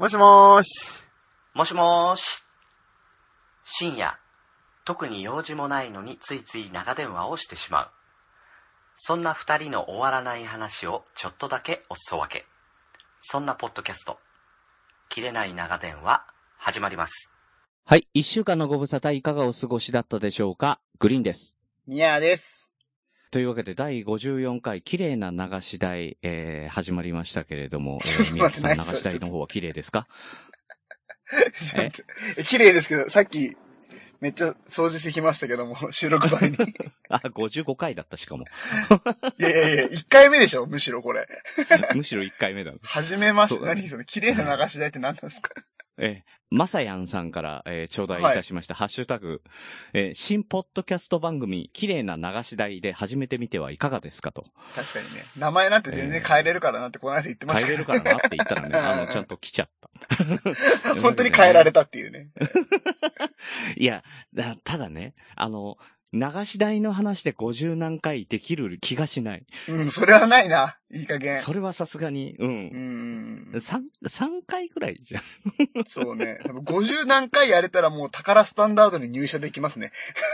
[0.00, 1.02] もしもーし。
[1.52, 2.42] もしもーし。
[3.64, 4.18] 深夜、
[4.86, 7.90] 特に用事もないのについつい長電話をしてしまう。
[8.96, 12.46] そんな二人の終わらない話をちょっとだけおすそ分け。
[13.20, 14.16] そんなポッドキャスト、
[15.10, 16.24] 切れない長電話、
[16.56, 17.30] 始まります。
[17.84, 18.08] はい。
[18.14, 20.80] 一週間のご無沙汰いかがお過ごしだったでしょうか？
[20.98, 21.58] グリーンです。
[21.86, 22.69] ミヤです。
[23.30, 30.06] というわけで、第54回、綺麗な流し台、えー、始まりましたけれども、 えー、宮城さん、流し台の方は綺麗ですか？
[31.76, 31.92] え
[32.38, 33.56] え綺麗ですけど、さっき、
[34.20, 36.56] めっちゃ掃除してきましたけども、 収録前に。
[36.56, 36.58] い
[37.08, 38.44] あ、55回だった、しかも。
[39.38, 41.28] やいやいや、1回目でしょ、むしろこれ。
[41.94, 42.72] むしろ1回目だ。
[42.82, 45.50] はじめまして、何その、綺麗な流し台って何なんですか？
[46.00, 49.42] えー、まさやんさんから、えー、頂戴いたしました、ハッシュタグ、
[49.92, 54.46] えー、新ポッドキャスト番組、綺麗な流し台で始めてみてはいかがですかと。
[54.74, 55.24] 確かにね。
[55.36, 59.90] 名前なんて全然変えれるからなってこの間言ってました変えれるからなって言ったらね、 あの、ちゃんと来ちゃった。
[61.02, 62.30] 本当に変えられたっていうね。
[63.76, 65.76] いや、だただね、あの、
[66.12, 69.46] 流し台の話で50何回できる気がしない。
[69.68, 70.76] うん、それはないな。
[70.92, 71.40] いい加減。
[71.40, 72.46] それはさすがに、う。
[72.46, 73.60] うんん。
[73.60, 75.22] 三、三回くらいじゃん。
[75.86, 76.40] そうね。
[76.44, 79.92] 多分50何回やれたらもう宝スタンダードに入社できますね。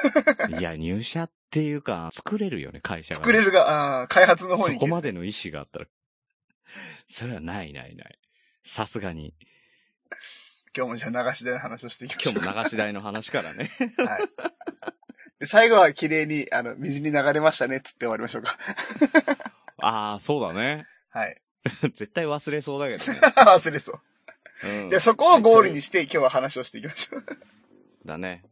[0.59, 5.87] いや、入社っていうか、作れるよね、会社が、作れるが、あー開発の方にそこまでの意思があったら。
[7.07, 8.19] それはないないない。
[8.65, 9.35] さすがに。
[10.75, 13.71] 今日もじゃあ流し台の話をしていきましょう今日も流し台の話からね。
[13.97, 14.29] はい。
[15.39, 18.57] で、最後は綺麗に、あの、水に流れましたね、つって終わりましょうか。
[19.79, 20.87] ああ、そうだね。
[21.11, 21.41] はい。
[21.93, 23.21] 絶対忘れそうだけどね。
[23.37, 24.01] 忘れそう。
[24.65, 27.25] うんで、そこをゴールにして、今日は話をしていきましょう。
[28.05, 28.43] だね。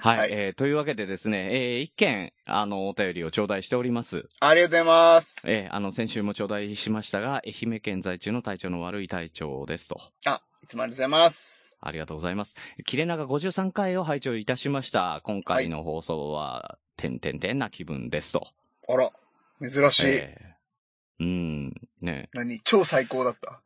[0.00, 4.28] はい、はいえー、というわけでですね、えー、一件、あの、お便りを頂戴しております。
[4.38, 5.36] ありがとうございます。
[5.44, 10.00] えー、あの、先週も頂戴しましたが、愛媛県在中の体調の悪い隊長ですと。
[10.24, 11.59] あ、いつもありがとうございます。
[11.80, 12.56] ありがとうございます。
[12.84, 15.20] 切れ長53回を拝聴いたしました。
[15.24, 18.48] 今回の放送は、てんてんてんな気分ですと。
[18.88, 19.10] あら、
[19.60, 20.06] 珍しい。
[20.06, 20.50] えー
[21.20, 22.60] うん、ね、何？
[22.64, 23.60] 超最高だった。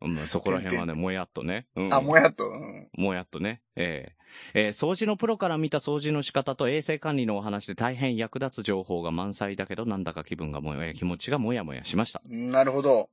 [0.00, 1.66] うん、そこら辺はね、もやっとね。
[1.76, 2.48] うん、あ、もやっと。
[2.48, 2.88] うん。
[2.96, 3.60] もやっとね。
[3.76, 4.14] え
[4.54, 12.22] ええー掃除のプロから見た掃除の仕方と衛生管理のお話で大変役立つ情報が満載だけど、なんだか気分がもや、気持ちがもやもやしました。
[12.24, 13.10] なるほど。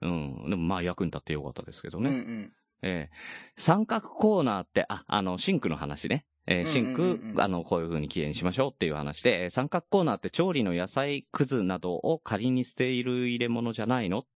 [0.00, 0.50] うん。
[0.50, 2.10] でもまあ役に立ってよかったですけどうんね。
[2.10, 2.52] うん。
[2.86, 3.16] ええ。
[3.56, 6.26] 三角コーナーって、あ、あの、シンクの話ね。
[6.46, 7.30] えーシンうんうんクうん。
[7.30, 14.26] う、んあの、こういう風に綺麗にしましょうっていう話で、えー三角コーナーって調理の野菜くずなどを仮に捨ている入れ物じゃないの？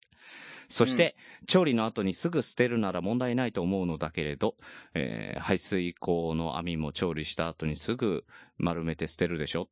[0.70, 1.16] そして、
[1.46, 4.56] 調理の後にすぐ捨てるなら問題ないと思うのだけれど、
[4.94, 8.24] えー排水口の網も調理した後にすぐ
[8.56, 9.68] 丸めて捨てるでしょ？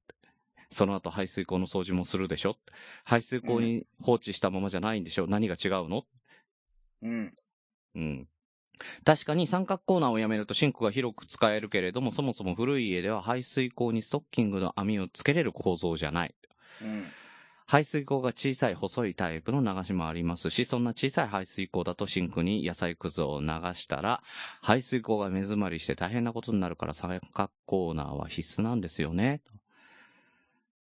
[0.70, 2.58] その後排水口の掃除もするでしょ？
[3.04, 5.26] 排水口に放置したままじゃないんでしょ？
[5.26, 6.04] 何が違うの？
[7.02, 7.34] うん。
[7.94, 8.28] うん。
[9.04, 16.34] 確かに三角コーナーをやめるとシンクが広く使えるけれども、そもそも古い家では排水口にストッキングの網をつけれる構造じゃない。
[16.82, 17.06] うん。
[17.68, 24.22] 排水口が小さい細いタイプの流しもありますし、そんな小さい排水口だとシンクに野菜くずを流したら、
[24.62, 29.40] 排水口が目詰まりして大変なことになるから三角コーナーは必須なんですよね。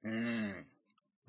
[0.03, 0.70] うん。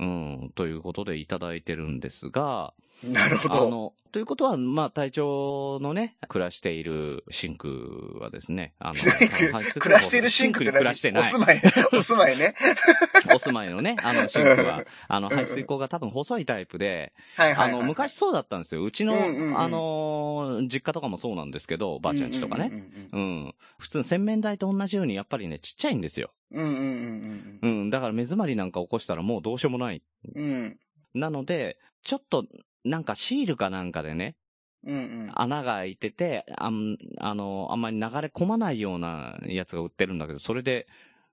[0.03, 0.05] う
[0.47, 2.75] ん、ということでいただいてるんですが、
[3.05, 3.55] なるほど。
[3.55, 8.95] あの、ということは、まあ、隊長のね、暮らしているシンクはですね、あの、
[9.79, 11.23] 暮らしているシンクに暮らしてない。
[11.23, 12.55] お住まい、お住まいね。
[13.33, 17.71] お住まいのね、あの、シンクは、あの、排水口が多分細いタイプで、はいはい、はい。
[17.71, 18.83] あの、昔そうだったんですよ。
[18.83, 22.71] うちの、うんうんうんあの、実家とかもそうなんですけど、ばあちゃんちとかね。
[23.13, 23.55] うんうんうん。
[23.79, 26.33] 普通、洗面台と同じように、やっぱりね、ちっちゃいんですよ。
[26.53, 27.91] うんうんうんうん。
[27.91, 30.03] だから、目詰まりなんか起こしたらもうどうしようもない。
[30.35, 30.45] うん。
[30.45, 30.79] うん。
[31.15, 32.47] なので、ちょっと、
[32.85, 34.37] なんかシールかなんかでね、
[34.85, 35.31] うんうん。
[35.35, 40.87] 穴が開いてて、あん、あの、あんまり流れ込まないようなやつが売ってるんだけど、それで、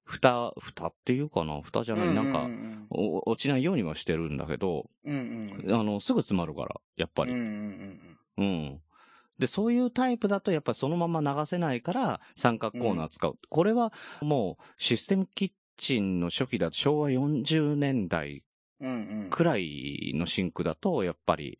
[0.04, 1.62] 蓋、蓋っていうかな？
[1.62, 5.74] 蓋じゃない、なんかう、んお落ちないようにはしてるんだけど、うんうん。
[5.76, 7.32] あの、すぐ詰まるから、やっぱり。
[7.32, 8.82] うんうんうん。
[9.40, 13.38] で、そういうタイプだと、やっぱりそのまま流せないから、三角コーナー使う。
[13.50, 18.44] これは、もう、システムキッチンの初期だと、昭和40年代
[18.82, 18.90] うん。
[18.90, 19.30] うんうん。
[19.30, 21.58] くらいのシンクだと、やっぱり、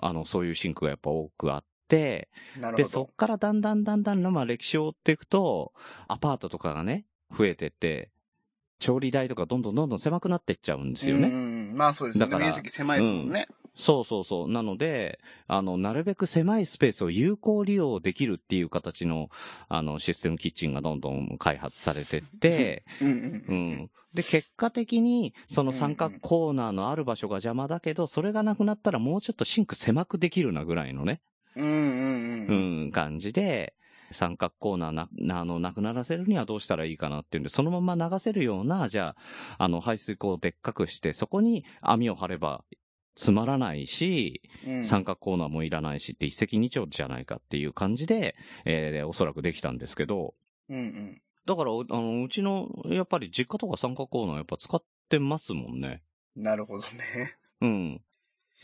[0.00, 2.28] あの、そういうシンクがやっぱ多くあって、
[2.76, 2.84] で。
[2.84, 5.72] そっからだんだんだんだん、まあ歴史を追っていくと、
[6.08, 8.10] アパートとかがね、増えてって、
[8.78, 11.28] 調理台とかどんどんどんどん狭くなっていっちゃうんですよね。
[11.28, 11.34] うん
[11.70, 11.76] うん。
[11.76, 12.30] まあそうですよね。
[12.30, 13.46] だから面積狭いですもんね。
[13.74, 14.48] そうそうそう。
[14.48, 19.30] なので、あの、なるべく狭いスペースを有効利用できるっていう形の、
[19.68, 22.84] あの、システムキッチンがどんどん開発されてって、
[23.48, 23.90] うん。
[24.14, 31.22] で、結果的に、その三角コーナーのある場所が邪魔だけど、それがなくなったらもうちょっとシンク狭くできるなぐらいのね。
[31.56, 32.86] うんうんううん。
[32.88, 33.74] ん、感じで、
[34.10, 39.16] 三角コーナーな、なあの、なくならせるにはどうしたらいいかなっていうんで、そのまま流せるような、じゃ
[39.58, 42.64] あ、あの、排水口をでっかくして、そこに網を張れば、
[43.14, 50.34] つまらないし、うん三角コーナーもいらないしって一石二鳥じゃないかっていう感じで、えーおそらくできたんですけど、
[50.68, 51.22] うんうん。
[51.44, 56.02] だから、うあの、うちの、やっぱり実家とか三角コーナーやっぱ使ってますもんね。
[56.36, 57.36] なるほどね。
[57.60, 58.00] うん。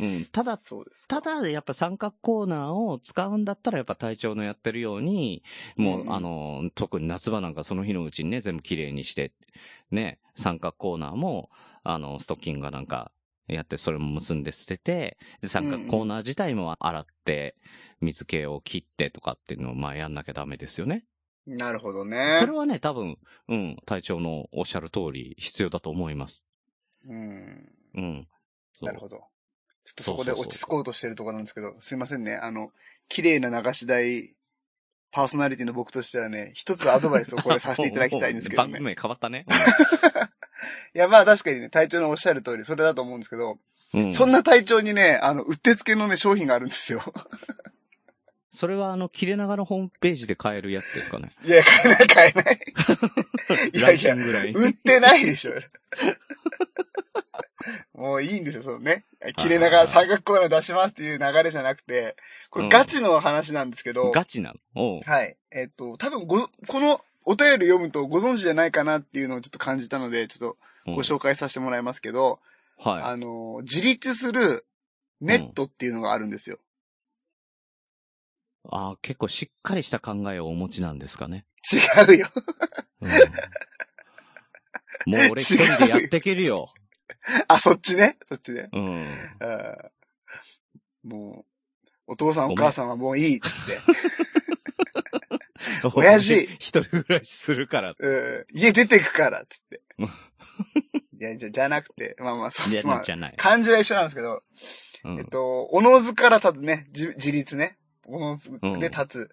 [0.01, 0.25] うん。
[0.27, 0.57] ただ。
[1.09, 5.43] ただ、やっぱ三角コーナーを使うんだったら、やっぱ隊長のやってるように、
[5.77, 9.33] もう、うんあの、特に夏場なんかその日のうちにね、全部綺麗にして、
[9.91, 11.51] ね、三角コーナーも、
[11.83, 13.11] あの、ストッキングがなんか、
[13.49, 17.57] やって、それも結んで捨てて、で三角コーナー自体も洗って、
[18.01, 21.05] 水気を切ってとかっていうのを、まあやんなきゃダメですよね。
[21.47, 22.37] なるほどね。
[22.39, 23.17] それはね、多分、
[23.49, 26.47] うん、隊長のおっしゃる通り、必要だと思います。
[27.07, 27.73] うん。
[27.95, 28.29] うん。
[28.83, 29.17] なるほど。
[29.17, 32.37] ちょっとそこで落ち着こうとしてるところなんですけど、すいませんね。
[32.37, 32.71] あの、
[33.09, 34.35] 綺麗な流し台、
[35.11, 38.91] パーソナリティの僕としてはね、一つアドバイスをこれさせていただきたいんですけど番組ね。
[38.95, 39.47] 名変わったね。
[40.95, 43.59] いや、まあ確かにね、隊長のおっしゃる通り、それだと思うんですけど、
[43.95, 44.13] うん。
[44.13, 47.03] そんな隊長にね、あの、うってつけのね、商品があるんですよ。
[48.51, 51.31] それはあの、切れ長のホームページで買えるやつですかね。
[51.45, 52.61] いや、買えない買えない。
[53.73, 54.53] いやいやぐらい。
[54.53, 55.53] 売ってないでしょ。
[57.95, 59.05] もういいんですよ、そのね。
[59.37, 62.17] 切れ長三角コーナー出しますっていう流れじゃなくて、
[62.51, 65.01] これガチの話なんですけど、ガチなの？
[65.05, 65.37] はい。
[65.51, 67.01] えっと、多分ご、この
[67.31, 70.55] お便り読むとご存知じゃないかなっていうのをちょっと感じたので、ちょっ
[70.87, 72.41] とご紹介させてもらいますけど、
[72.79, 73.03] はい。
[73.03, 74.65] あの、自立する
[75.21, 76.59] ネットっていうのがあるんですよ。
[78.71, 81.45] ああ、結構しっかりした考えをお持ちなんですかね。
[81.71, 82.29] 違うよ。
[83.03, 83.11] うん
[85.07, 86.73] もう俺一人でやってけるよ。
[87.49, 88.19] あ、そっちね？
[88.29, 88.69] そっちね。
[88.73, 89.07] うん。
[91.05, 91.45] も
[91.87, 93.79] う、お父さんお母さんはもういいっつって。
[95.95, 97.95] 親父一人暮らしするから。
[97.99, 100.07] うん家出てくからっつってうん。
[101.21, 103.35] いや、じゃ、じゃなくて、まあまあ、そうまあじゃない。
[103.37, 104.43] 漢字は一緒なんですけど、
[105.05, 107.77] うんえっと、おのずから立つね、自自立ね。
[108.07, 109.31] おのずうんで立つ。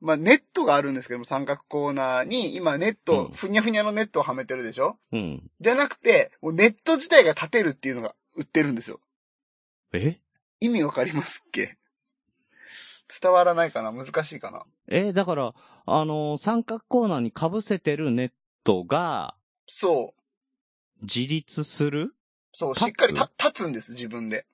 [0.00, 4.98] まあ、ネットがあるんですけども、三角コーナーに、今ネット、うんふにゃふにゃのネットをはめてるでしょ？
[5.12, 5.50] うん。
[5.60, 9.00] じゃなくて、もうネット自体が立てるっていうのが売ってるんですよ。
[9.92, 10.18] え？
[10.60, 11.76] 意味わかりますっけ？
[13.20, 13.92] 伝わらないかな？
[13.92, 14.64] 難しいかな？
[14.88, 15.54] えだから、
[15.86, 18.32] あのー三角コーナーに被せてるネッ
[18.64, 19.34] トが
[19.66, 21.02] そう。
[21.02, 22.14] 自立する？
[22.52, 24.46] そう、しっかりた立つんです、自分で。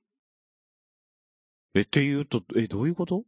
[1.74, 3.24] え、っていうと、え、どういうこと？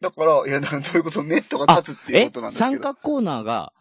[0.00, 1.22] だから、いや、どういうこと？
[1.24, 2.70] ネットが立つっていうえことなんですけど。
[2.70, 3.72] 三角コーナーが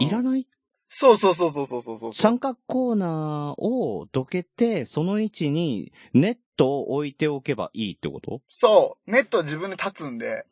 [0.00, 0.46] いらない？
[0.88, 2.12] そうそうそうそうそうそうそう。
[2.14, 8.40] 三角コーナーをどけて、その位置にネットを置いておけばいいってこと？
[8.48, 9.10] そう。
[9.10, 10.46] ネットは自分で立つんで。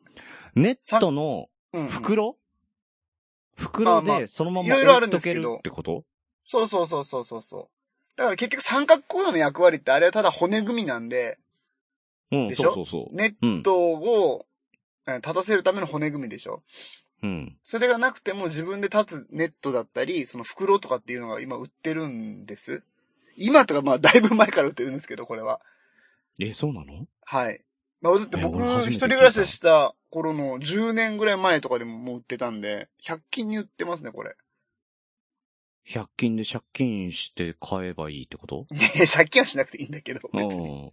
[0.53, 1.89] ネットのうん、うん。
[1.89, 2.37] 袋、
[4.03, 6.03] でそのままいろいろある置いとけるってこと？
[6.43, 7.67] そうそうそうそうそうそう。
[8.17, 11.37] だから結局三角コーナーの役割ってあれはただ骨組みなんで、
[12.31, 12.73] うん、でしょ？
[12.73, 13.15] そうそうそう。
[13.15, 13.61] ネうんッ。
[13.61, 14.45] トを、
[15.07, 16.63] え立たせるための骨組みでしょ？
[17.23, 17.57] うん。
[17.63, 22.83] それがなくても自分で立つネットだったり、その袋とかっていうのが今売ってるんです。
[23.37, 25.59] 今とかまあだいぶ前から売ってるんですけど、これは。
[26.39, 27.07] え、そうなの？
[27.23, 27.61] はい。
[28.01, 34.35] まあだってえ僕一人暮らしした頃の10年ぐらい前とかでももう売ってたんで、100均に売ってますね、これ。
[35.87, 38.65] ?100 均で借金して買えばいいってこと？
[38.73, 40.91] いや借金はしなくていいんだけど、う別に。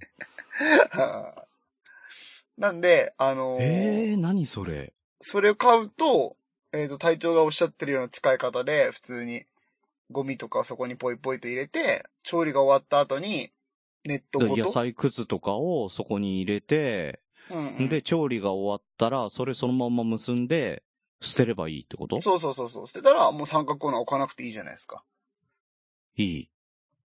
[2.59, 4.93] なんで、あのーえー、何それ？
[5.23, 6.37] それを買うと、
[6.73, 9.45] えっ、と、隊長がおっしゃってるような使い方で、普通に、
[10.11, 13.51] ゴミとかそこにポイポイと入れて、調理が終わった後に、
[14.05, 14.57] ネットごと？
[14.57, 20.83] 野菜くずとかをそこに入れて、うんうんで、調理が終わったら、それそのまま結んで、
[21.21, 22.21] 捨てればいいってこと？
[22.21, 22.87] そうそうそうそう。
[22.89, 25.05] 捨てたら、もう三角コーナー置かなくていいじゃないですか。
[26.17, 26.45] いい。
[26.45, 26.49] っ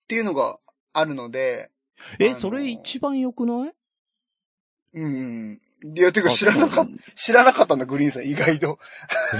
[0.07, 0.57] ていうのが
[0.93, 3.73] あるので、あえ、のそれ一番良くない？
[4.93, 5.07] うんう
[5.53, 5.61] ん。
[5.83, 8.79] いや、てか知らなかった、知らなかったんだ、グリーンさん、意外と。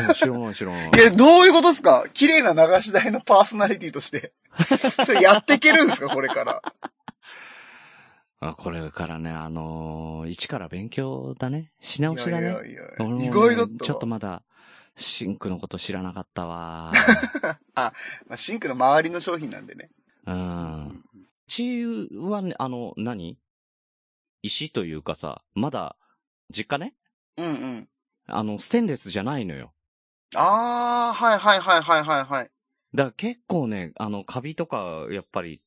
[0.08, 0.14] た。
[0.14, 0.92] 知らない知らない。
[0.94, 2.06] いや、どういうことですか？
[2.14, 4.34] 綺麗な流し台のパーソナリティとして。
[5.06, 6.10] それやっていけるんですか？
[6.10, 6.62] これから。
[8.40, 11.72] あ、これからね、あのー一から勉強だね。
[11.80, 12.48] し直しだね。
[12.48, 13.80] いやいやいや意外だったわ。
[13.82, 14.44] ちょっとまだ、
[14.96, 16.92] シンクのこと知らなかったわ。
[17.74, 17.94] ま
[18.30, 19.90] あ、シンクの周りの商品なんでね。
[20.28, 20.88] うん。
[20.90, 20.94] う
[21.48, 23.40] ちはね、あの、何？
[24.44, 25.96] 石というかさ、まだ、
[26.50, 26.94] 実家ね
[27.38, 27.90] うんうん。
[28.28, 29.74] あの、ステンレスじゃないのよ。
[30.36, 32.52] あー、はいはいはいはいはいはい。
[32.94, 35.62] だから結構ね、あの、カビとか、やっぱり、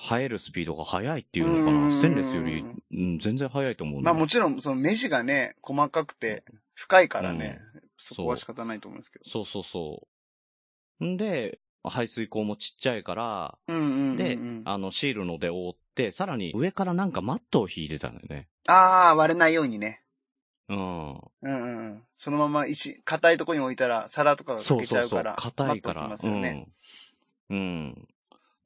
[0.00, 1.90] 生えるスピードが速いっていうのかうんな。
[1.90, 7.60] ステンレスより、うん、全然速いと思うねまあもちろん、その目地がね、細かくて、深いからね、
[7.96, 9.24] そこは仕方ないと思うんですけど。
[9.28, 10.06] そうそうそ
[11.00, 11.04] う。
[11.04, 14.16] んで、排水口もちっちゃいから、うんうんうんうん。
[14.16, 18.48] で、あの、シールので覆って、さらに上からなんかマットを引いてたんだよね。
[18.66, 20.02] ああ、割れないようにね。
[20.68, 21.12] うん。
[21.14, 22.02] うんうんうん。
[22.16, 25.36] そのまま石、硬いところに置いたら、皿とかがそう欠けちそうそうゃうから。。
[25.36, 26.08] 硬いから。
[26.08, 26.68] ますよね。
[27.50, 27.58] うん。
[27.58, 28.08] うん。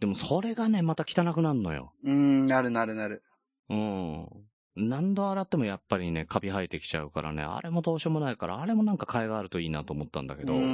[0.00, 1.92] でもそれがね、また汚くなるのよ。
[2.04, 3.22] うん、なるなるなる。
[3.68, 4.28] うん。
[4.74, 10.54] 何度洗ってもやっぱりね、カビ生えてきちゃうからね、あれもどうしようもないから、あれもなんか替えがあるといいなと思ったんだけど。
[10.54, 10.66] うんうん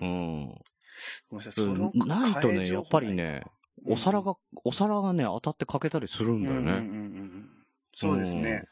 [0.00, 0.54] うんうん。
[1.30, 3.42] ごめんなさい、そないとね、やっぱりね、
[3.86, 6.60] お皿が、お皿がね、当たって欠けたりするんだよね。
[6.60, 7.48] うんうんうんうん。
[7.94, 8.64] そうですね。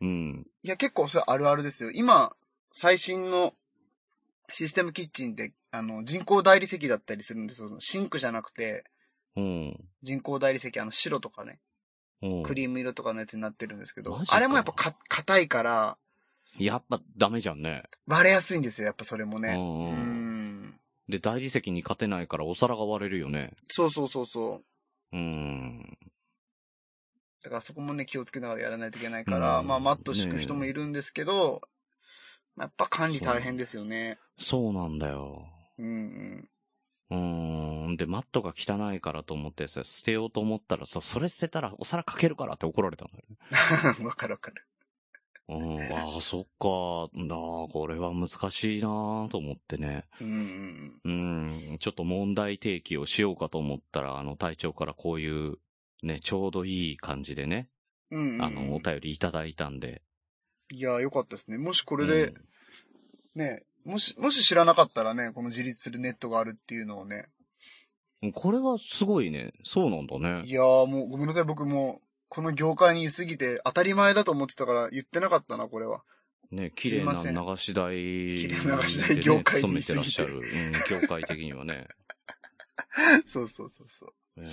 [0.00, 0.46] うん。
[0.62, 1.90] いや、結構それあるあるですよ。
[1.92, 2.34] 今、
[2.72, 3.54] 最新の
[4.50, 7.76] システムキッチンって、あの、人工大理石だったりするんですよ。
[7.80, 8.84] シンクじゃなくて、
[9.36, 9.80] うん。
[10.02, 11.60] 人工大理石、あの、白とかね、
[12.20, 12.42] うん。
[12.42, 15.96] クリーム色とかのやつになってるんですけどあれもやっぱか、硬いから、
[16.58, 17.84] やっぱダメじゃんね。
[18.06, 19.54] 割れやすいんですよ、やっぱそれもね。
[19.56, 20.31] うん。
[21.08, 23.54] で、大理石に勝てないからお皿が割れるよね。
[23.68, 24.62] そうそうそうそ
[25.12, 25.16] う。
[25.16, 25.98] うん。
[27.42, 31.60] だからそこもね、気をつけながらやらないといけないから、うんまあ、マット敷く人もいるんですけど、
[32.54, 34.18] まあやっぱ管理大変ですよね。
[34.38, 35.44] そうなんだよ。
[35.78, 36.48] うんうん。
[37.10, 37.96] うーん。
[37.96, 43.24] で、マットが汚いからと思ってさ、捨てようと思ったらさ、それ捨てたらお皿かけるからって怒られたんだよ
[43.98, 44.04] ね。
[44.06, 44.64] わかるわかる。
[45.58, 45.92] うん。
[45.92, 47.10] ああ、そっか。
[47.14, 47.38] なあ、
[47.72, 50.04] これは難しいなあと思ってね。
[50.20, 51.78] うんうんうん。
[51.78, 55.58] ちょっと問題提起をしようかと思ったら、あの、隊長からこういう、
[56.02, 57.68] ね、ちょうどいい感じでね、
[58.10, 58.20] うん。
[58.20, 60.02] うんうんうんあの、お便りいただいたんで。
[60.70, 61.58] いや、よかったですね。
[61.58, 62.34] もしここれで、
[63.34, 67.26] ね、もし、もし知らなかったらね、この自立するネットがあるっていうのをね。
[68.34, 69.52] これはすごいね。
[69.64, 70.52] そうなんだねい。
[70.52, 76.02] やーもうごめんなさい、僕もう、この業界にいすぎて当たり前だと思ってたから言ってなかったな、これは。
[76.50, 77.94] ね、綺麗な流し台、
[78.38, 80.36] 綺麗な流し台業界に勤めてらっしゃる。
[80.36, 80.42] うん、
[81.00, 81.88] 業界的にはね。
[83.28, 84.40] そうそうそうそう。
[84.40, 84.48] ね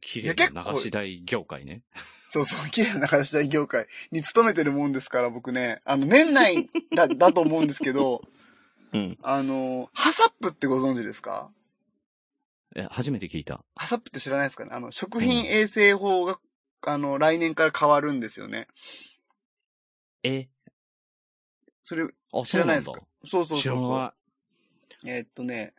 [0.00, 1.82] 綺麗な流し台業界ね。
[2.30, 8.22] そうそう、綺麗な流し台業界に勤めてるもんですから、僕ね、あの、年内だ、だと思うんですけど、
[8.94, 9.18] うん。
[9.22, 11.50] あの、ハサップってご存知ですか？
[12.74, 13.62] え、初めて聞いた。
[13.76, 14.70] ハサップって知らないですかね？
[14.72, 16.38] あの、食品衛生法が、
[16.82, 18.68] あの、来年から変わるんですよね。
[20.22, 20.48] え、
[21.82, 23.00] それ、あ、知らないですか？
[23.24, 24.14] そうそう知そうそう。
[25.06, 25.74] えーっとね、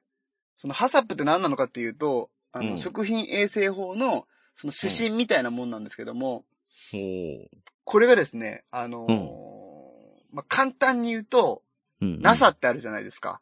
[0.55, 6.45] そのハサップって何なのかっていうと、あの、うん食品衛生法の、その指針みたいなもんなんですけども、
[6.91, 6.97] い。
[6.97, 7.47] おー
[7.85, 11.63] これがですね、あのーまあ、簡単に言うと、
[12.01, 12.21] うん。
[12.21, 13.41] NASA ってあるじゃないですか。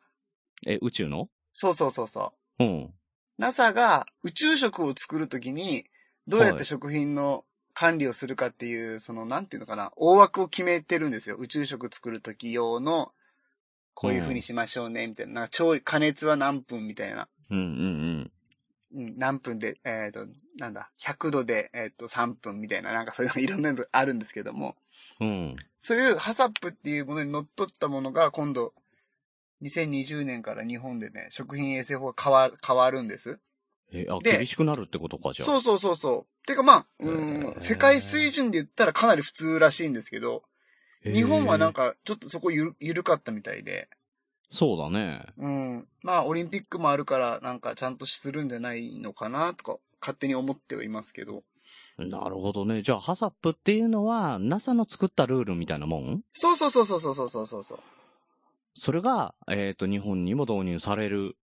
[0.65, 1.29] え、宇宙の？
[1.53, 2.63] そうそうそうそう。
[2.63, 2.93] うん。
[3.37, 5.85] NASA が宇宙食を作るときに、
[6.27, 11.35] どうやっはいて食品の管理をするかっていう、その、なんていうのかな、大枠を決めてるんですよ。
[11.37, 13.11] 宇宙食作るとき用の、
[13.93, 15.33] こういう風にしましょうね、みたいな。
[15.33, 17.27] なんか調理、加熱は何分みたいな。
[17.49, 18.31] うんうん
[18.93, 24.75] うん、何分で、えっ、と、なんだ、100度で、えっ、と、3分みたいな、なんかそういうのいろんなのあるんですけども、
[25.19, 25.27] うん。
[25.27, 25.55] うん。
[25.79, 28.73] そういうハサップっていうものにのっとったものが今度、
[29.61, 33.39] 2020年から日本でね、食品衛生法が変わ変わるんです。
[33.91, 35.47] え、あ、で厳しくなるってことか、じゃあ。
[35.47, 36.47] そうそうそうそう。
[36.47, 40.43] てかまあ、うへん、ー世界水準で言ったらかなり普通らしいんですけど、
[41.03, 43.89] 日本はなん、かちょっとそこゆる緩かったみたいで、
[44.49, 45.25] そうだね。
[45.37, 51.43] うん、まあオリンピックもあるからなんかちゃんとするんじゃないのかなとか勝手に思ってはいますけど、
[51.97, 52.81] なるほどね。
[52.81, 56.21] じゃあ、ハサップっていうのは、NASA の作ったルールみたいなもん？
[56.33, 57.79] そうそうそうそうそうそうそうそうそう。
[58.75, 61.35] それが、えっ、と、日本にも導入される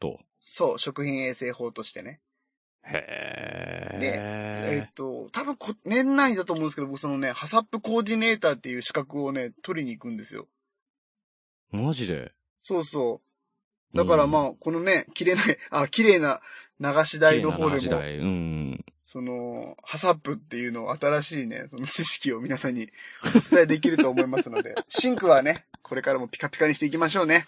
[0.00, 0.18] と。
[0.40, 2.20] そう、食品衛生法としてね。
[2.84, 3.98] へえ。
[4.00, 10.46] でえっ、と、多分こ年内だと思うんですけど、僕そのね、ハサップコーディネーターっていう資格をね、取りに行くんですよ。
[11.70, 12.32] マジで？
[12.62, 13.20] そうそ
[13.94, 13.96] う。
[13.96, 16.40] だからまあ、このね、綺麗な、あ、綺麗な
[16.80, 17.98] 流し台の方でも。
[17.98, 18.84] うん。
[19.02, 22.90] その、ハサップっていうのを新しいね、その知識を皆さんに
[23.34, 27.46] お伝えできると思いますので、シンクはね、これからもピカピカにしていきましょうね。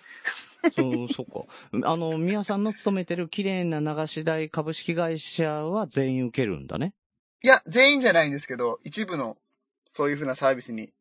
[0.77, 1.89] そう、そっか。
[1.91, 6.95] あの、宮さんの勤めてる綺麗な流し台株式会社は全員受けるんだね。
[7.43, 9.37] いや、全員じゃないんですけど、一部の、
[9.91, 10.93] そういうふうなサービスに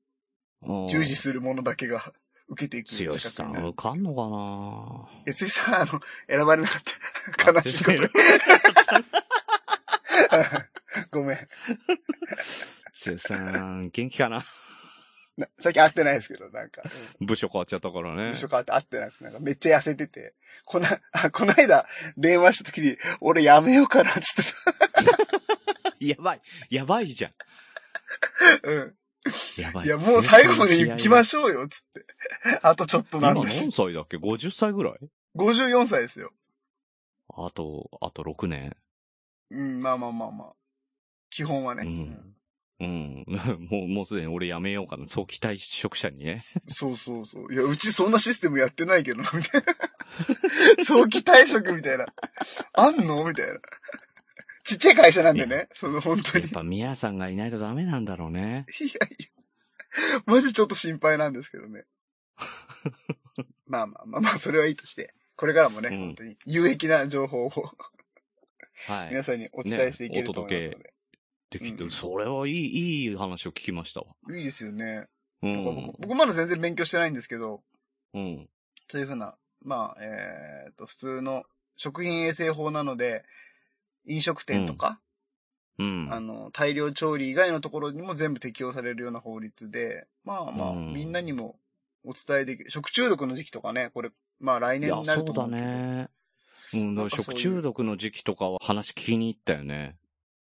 [0.62, 2.14] うん従事するものだけが
[2.50, 3.52] 受けていく剛さん。
[3.68, 5.22] 受かんのかな？
[5.28, 6.82] え、ついさん、あの、選ばれなかっ
[7.46, 7.52] た。
[7.54, 8.10] 悲しいこと。
[11.12, 11.38] ごめん。
[13.06, 14.46] 剛さん、元気かなな？
[15.60, 16.82] 最近会ってないですけど、なんか、
[17.22, 18.38] 部署変わっちゃったからうんね部。
[18.38, 20.34] 署変わって会ってなくて、なんかめっちゃ痩せてて、
[20.66, 26.42] こな、 あ、こないだ電話した時に、俺やめようかなって言って やばい。
[26.70, 27.34] やばいじゃん。
[28.64, 28.96] うん。
[29.58, 29.86] やばい。
[29.86, 32.06] いや、もう最後まで行きまししょうよ、つって。
[32.62, 33.72] あとちょっとなん今だし何。
[33.72, 34.94] 歳だっけ ?50 歳ぐらい
[35.36, 36.32] ？54歳ですよ。
[37.30, 38.76] あと、あと6年。
[39.52, 40.54] うん、まあまあまあまあ。
[41.30, 41.84] 基本はね。
[41.86, 42.36] うん
[42.80, 43.26] うん。
[43.70, 45.08] もう、もうすでに俺やめようかな。
[45.08, 46.46] 早期退職者にね。
[46.70, 47.54] そうそうそう。
[47.54, 50.84] いや、うちそんなシステムやってないけどな、みたいな。
[50.86, 52.06] 早期退職みたいな。
[52.74, 53.60] あんのみたいな。
[54.64, 55.68] ちっちゃい会社なんでね。
[55.74, 56.46] その、本当に。
[56.46, 58.66] いやっぱ、宮さんがいないとダメなんだろうね。
[58.80, 60.22] やいや。
[60.26, 61.86] マジちょっと心配なんですけどね。
[63.68, 65.14] まあまあまあまあ、それはいいとして。
[65.36, 67.52] これからもね、うん本当に有益な情報を
[68.88, 69.10] はい。
[69.10, 70.94] 皆さんにお伝えしていけると思いますので。
[71.50, 74.08] できてうんそれはいい、いい話を聞きましたわ。
[74.32, 75.08] いいですよね。
[75.42, 75.64] うん。
[75.64, 77.62] 僕僕まだ全然勉強してないんですけど、
[78.14, 78.50] うん。
[78.88, 81.44] そういうふうな、まあ、えっと、普通の
[81.76, 83.24] 食品衛生法なので、
[84.06, 85.00] 飲食店とか、
[85.80, 86.10] うん。
[86.12, 91.58] あの、大量調理以外のところにも全部適用されるような法律で、まあまあ、うんみんなにも
[92.04, 92.70] お伝えできる。
[92.70, 95.66] 食中毒の時期とかね、これ、まあ来年に、なそうだると思うけど。
[95.66, 96.10] ね。
[96.74, 99.98] うん、だから食中毒の時期とかは話聞きに行ったよね。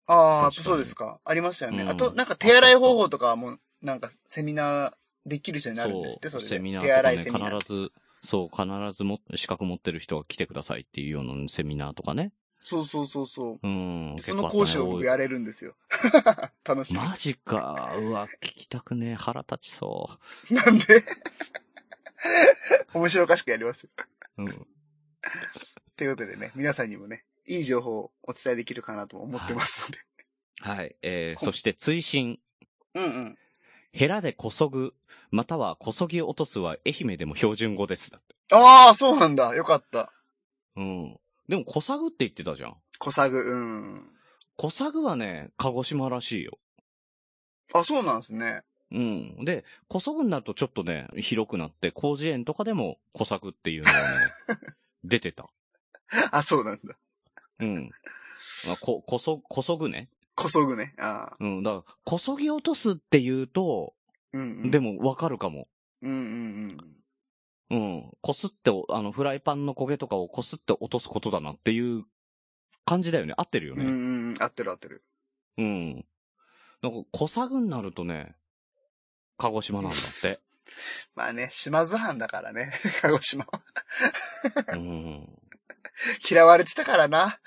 [0.08, 1.20] ああ、そうですか。
[1.26, 1.84] ありましたよね。
[1.84, 4.94] うんあと、なんか手洗い方法とかも、なんかセミナー
[5.26, 6.50] できる人になるんですって、それで。
[6.50, 7.60] セミナーとかね、いセミナー。
[7.60, 7.92] 必ず、
[8.24, 12.32] そう、必ずも、資格持ってる人は来てくださいっていうようなセミナーとかね。
[12.64, 13.60] そうそうそうそう。
[13.62, 14.16] うん。
[14.20, 15.76] その講師を僕ややれるんですよ。
[16.66, 17.00] 楽しみ。
[17.00, 17.96] マジか。
[18.00, 19.14] うわ、聞きたくねえ。
[19.14, 20.10] 腹立ちそ
[20.50, 21.04] なんで？
[22.94, 23.90] 面白おかしくやりますよ。
[24.38, 24.44] う。
[24.44, 24.68] うん。
[25.96, 30.00] ということでね、皆さんにもね、いい情報をお伝えできるかなと思ってますので。
[30.62, 30.96] はい。
[31.02, 32.40] えー、そして追伸。
[32.94, 33.38] うんうん。
[33.92, 34.94] ヘラでこそぐ、
[35.32, 38.16] またはこそぎ落とすは愛媛でも標準語です。
[38.52, 39.56] ああ、そうなんだ。
[39.56, 40.12] よかった。
[40.76, 41.20] うん。
[41.48, 42.76] でも、こさぐって言ってたじゃん。
[43.00, 44.10] 小サグ、うん。
[44.58, 46.58] こさぐはね、鹿児島らしいよ。
[47.74, 48.64] あ、そうなんですね。
[48.92, 49.46] うん。
[49.46, 53.98] で、こそぐになるとちょっとね、広くなって、広辞苑とかでもこさぐっていうのがね、
[55.04, 55.50] 出てた。
[56.32, 56.96] あ、そうなんだ。
[57.60, 57.92] うん。
[58.68, 60.10] あこ、こそ、こそぐね。
[60.36, 60.94] こそぐね。
[61.00, 61.38] ああ。
[61.40, 61.64] うん。
[61.64, 63.94] だから、こそぎ落とすって言うと、
[64.34, 64.72] うん、うん。
[64.72, 65.68] でもわかるかも。
[66.02, 66.78] うんうん
[67.72, 68.12] うん。
[68.22, 72.04] こすって、あの、フライパンの焦げとかをこすって落とすことだなっていう
[72.86, 73.34] 感じだよね。
[73.38, 73.82] 合ってるようん。
[73.82, 73.92] うんね。
[73.92, 74.36] うんうん。
[74.40, 75.04] 合ってる合ってる。
[75.58, 76.06] うん。
[76.82, 78.36] なんか、小さぐになるとね、
[79.38, 80.40] 鹿児島なんだって。
[81.16, 83.62] まあね、島津藩だからね、鹿児島は。
[84.74, 85.42] うん。
[86.30, 87.40] 嫌われてたからな。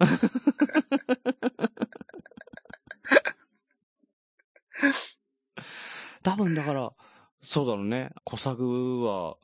[6.22, 6.92] 多分だから、
[7.40, 8.10] そうだろうね。
[8.24, 9.36] 小さぐは、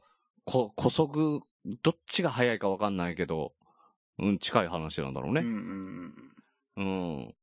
[0.45, 1.41] こ、こそぐ、
[1.83, 3.55] どっちが早いかわかんないけど、
[4.19, 5.41] うん、近い話なんだろうね。
[5.41, 6.15] うん
[6.77, 7.35] うん。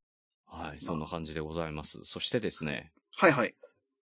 [0.45, 1.99] はい、そんな感じでございます。
[2.03, 3.55] そしてですね、はいはい。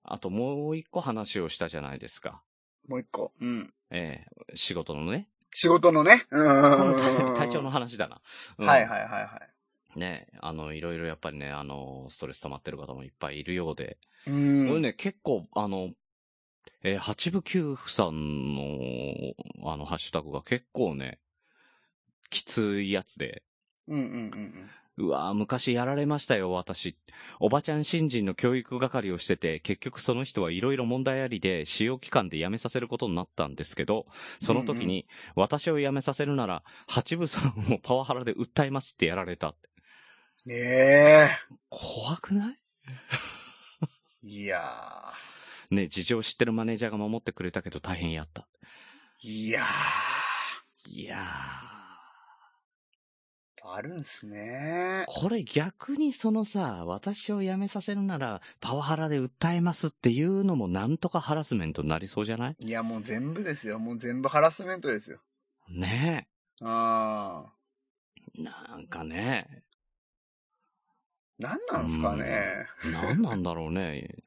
[0.03, 2.43] あともう一個話をしたじゃないですか。
[2.87, 3.33] もう一個。
[3.41, 3.73] うん。
[3.89, 5.29] ええ仕事のね。
[5.55, 6.25] 仕事のね。
[6.31, 7.33] うん。
[7.33, 8.21] 体調の話だな。
[8.59, 9.49] うんはいはいはいはい。
[9.95, 13.97] ね、あの、いろいろやっぱりね、あの、ストレス溜まってる方もいっぱいいるようで。
[14.27, 14.31] う
[14.63, 14.81] これん。
[14.81, 15.91] ね、結構、あの、
[16.83, 21.19] えー八部九夫さんの、あの、ハッシュタグが結構ね、
[22.29, 23.41] きついやつで、
[23.87, 26.95] うんうんうんうわー昔やられましたよ、私。
[27.39, 34.05] おばちゃん新人の教育係をしてて、結局その人はいろいろ問題ありで、使用期間で辞めさせることになったんですけど、
[34.39, 35.05] その時に、
[35.35, 39.53] 私を辞めさせるなら、八部さんをパワハラで訴えますってやられた。
[40.45, 41.29] ねえ。
[41.69, 42.55] 怖くない？
[44.23, 44.63] いや
[45.71, 48.47] ね、事情を知ってるマネージャーが守ってくれたけど大変やった。
[49.23, 49.27] ー。
[49.27, 49.63] いや
[50.87, 51.84] いやー。
[53.67, 53.71] ー。
[53.73, 55.05] あるんすね。
[55.07, 62.55] これ逆にそのさ、私を辞めさせるなら、パワハラで訴えますっていうのもなんとかハラスメントになりそうじゃない？
[62.59, 63.79] いや、もう全部ですよ。
[63.79, 65.19] もう全部ハラスメントですよ。
[65.69, 66.27] ね
[66.61, 67.45] あ
[68.37, 68.43] え。
[68.43, 69.63] なんかね。
[71.39, 71.43] ー。
[71.43, 72.67] なんなんすかね。
[72.91, 74.23] なんなんだろうね。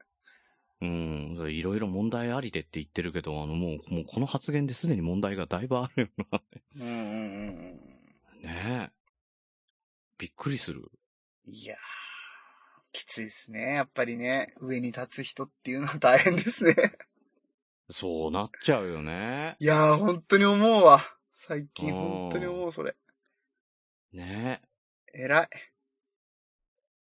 [0.81, 1.37] うん。
[1.49, 6.41] いろいろ問題ありでって言ってるけど、あの、もう、もうこの発言ですでに問題がだいぶあるよな。
[6.77, 8.43] うんうんうんうん。
[8.43, 8.98] ねえ。
[10.19, 10.91] びっくりする。
[11.47, 11.77] いやー。
[12.91, 13.75] きついですね。
[13.75, 16.75] やっぱりね、上に立つ人っていうのは大変ですね。
[17.89, 19.55] そうなっちゃうよね。
[19.59, 21.03] いやー、本当に思うわ。
[21.33, 22.95] 最近うん本当に思う、それ。
[24.11, 24.61] ね
[25.13, 25.49] 偉い。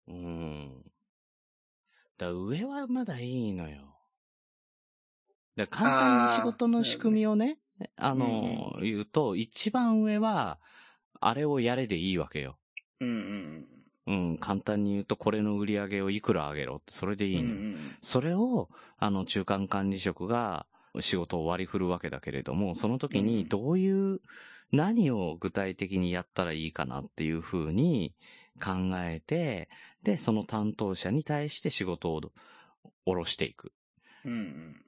[0.09, 0.13] え。
[0.13, 0.85] うん。
[2.19, 3.97] だ上はまだいいのよ。
[5.57, 7.59] だ簡単な仕事の仕組みをね、
[7.97, 10.59] あの、言うと、一番上は、
[11.21, 12.59] あれをやれでいいわけよ。
[13.01, 13.67] うんうん
[14.07, 17.51] うん、簡単に言うとこれの売り上げをいくら上げろって、それでいいの。
[17.51, 20.67] うんそれを、あの、中間管理職が
[21.01, 24.21] 仕事を割り振るわけだけれども、その時にうんどういう、
[24.73, 28.15] 何を具体的にやったらいいかなっていうふうに
[28.63, 29.69] 考えて、
[30.03, 32.21] で、その担当者に対して仕事を
[33.05, 33.73] 下ろしていく。
[34.25, 34.33] うん。
[34.33, 34.87] うん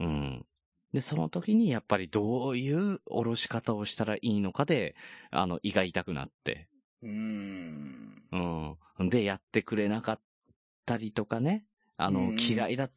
[0.00, 0.46] うん。
[0.92, 4.94] で、その時にやっぱりどういう下ろし方をしたらいいのかで、
[5.30, 6.68] あの、胃が痛くなって。
[7.02, 8.22] うん。
[8.30, 8.76] うん。
[8.98, 9.08] うん。
[9.08, 10.20] で、やってくれなかっ
[10.86, 11.66] たりとかね。
[11.96, 12.88] あの、うん嫌いだ、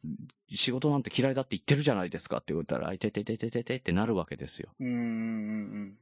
[0.48, 4.70] 仕事なんて嫌いだって言ってるじゃないですかって言われたら、あいててててててってなるわけですよ。
[4.80, 5.98] うん。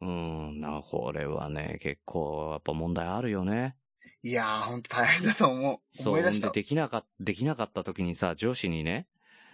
[0.00, 0.48] うん。
[0.48, 0.60] うん。
[0.60, 3.76] な、これはね、結構、やっぱ問題あるよね。
[4.22, 5.96] いやー、ほんと大変だと思う。
[5.96, 6.14] そう。
[6.16, 6.50] で思い出した。
[6.50, 9.06] できなかっ、できなかった時にさ、上司にね、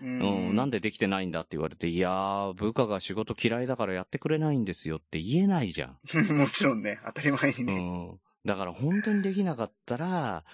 [0.03, 0.09] うう
[0.53, 5.99] ん、なんででできてないんだって言われて、いやー、部下が仕事嫌いだからやってくれないんですよって言えないじゃん。
[6.37, 7.75] もちろんね、当たり前にうね。
[8.13, 8.21] ん。
[8.45, 10.45] だから本当にできなかったら、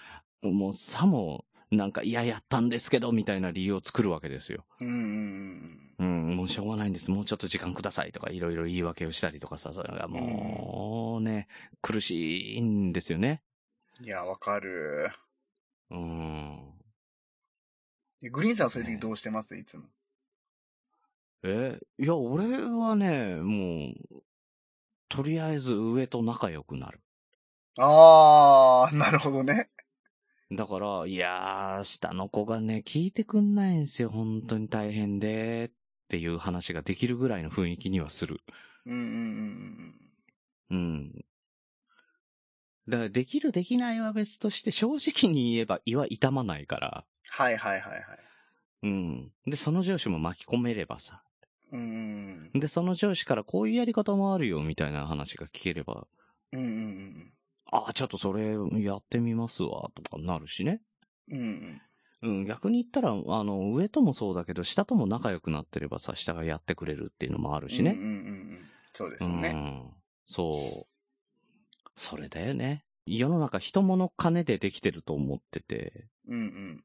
[0.41, 4.65] もうさも、なんか、いや、やったんですけど、みたいな理由を作るわけですよ。
[4.79, 4.87] うん。
[5.97, 6.27] うん。
[6.29, 7.09] うん、もうしょうがないんです。
[7.11, 11.47] もうちょっと時間くださいとか、いろいろ言い訳をしたりとかさ、それがもうね、
[11.81, 13.41] 苦しいんですよね。
[14.01, 15.11] いや、わかる。
[15.89, 16.73] うん。
[18.29, 19.55] グリーンさんはそういう時どうしてます？
[19.57, 19.83] いつも。
[21.43, 24.23] え、いや、俺はね、もう、
[25.09, 27.01] とりあえず上と仲良くなる。
[27.77, 29.69] あー、なるほどね。
[30.51, 34.09] だから、いやー、下の子がね、聞いてくんないんですよ。
[34.09, 38.39] 本当に大変で、っていう話ができるぐらいの雰囲気にはする。
[38.85, 39.95] うんうん
[40.69, 41.25] うん。
[42.87, 47.05] だから、できるできないは別として、正直に言えば胃は痛まないから。
[47.35, 48.03] はいはいはいはい。
[48.83, 49.31] うん。
[49.47, 51.23] で、その上司も巻き込めればさ。
[51.71, 52.51] うん。
[52.53, 56.05] で、その上司からこういうやり方もあるよ、みたいな話が聞ければ、
[56.51, 57.33] うんうん
[57.71, 60.81] ああ、ちょっとそれやってみますわ、とかなるしね。
[61.31, 61.39] うん。
[61.39, 61.81] うん
[62.21, 67.91] うん、逆に言ったら、あの、上ともそうだけど、下とも仲良くなってればさ、下がやってくれるっていうのもあるしね。
[67.91, 68.59] うんうんうんうん。
[68.93, 69.49] そうですね。
[69.49, 69.91] ん。
[70.27, 71.89] そう。
[71.95, 72.85] それだよね。
[73.07, 76.83] 世の中人物金でできてると思ってて、うんうん。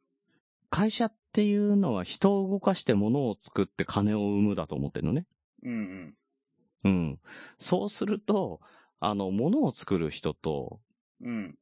[0.70, 5.26] 会社っていうのは人を動かして物を作って金を生むだと思ってるのね。
[5.62, 6.14] うんうん。
[6.85, 7.18] うん。
[7.59, 8.61] そうすると、
[9.00, 10.81] あの、物を作る人と、
[11.22, 11.59] うん。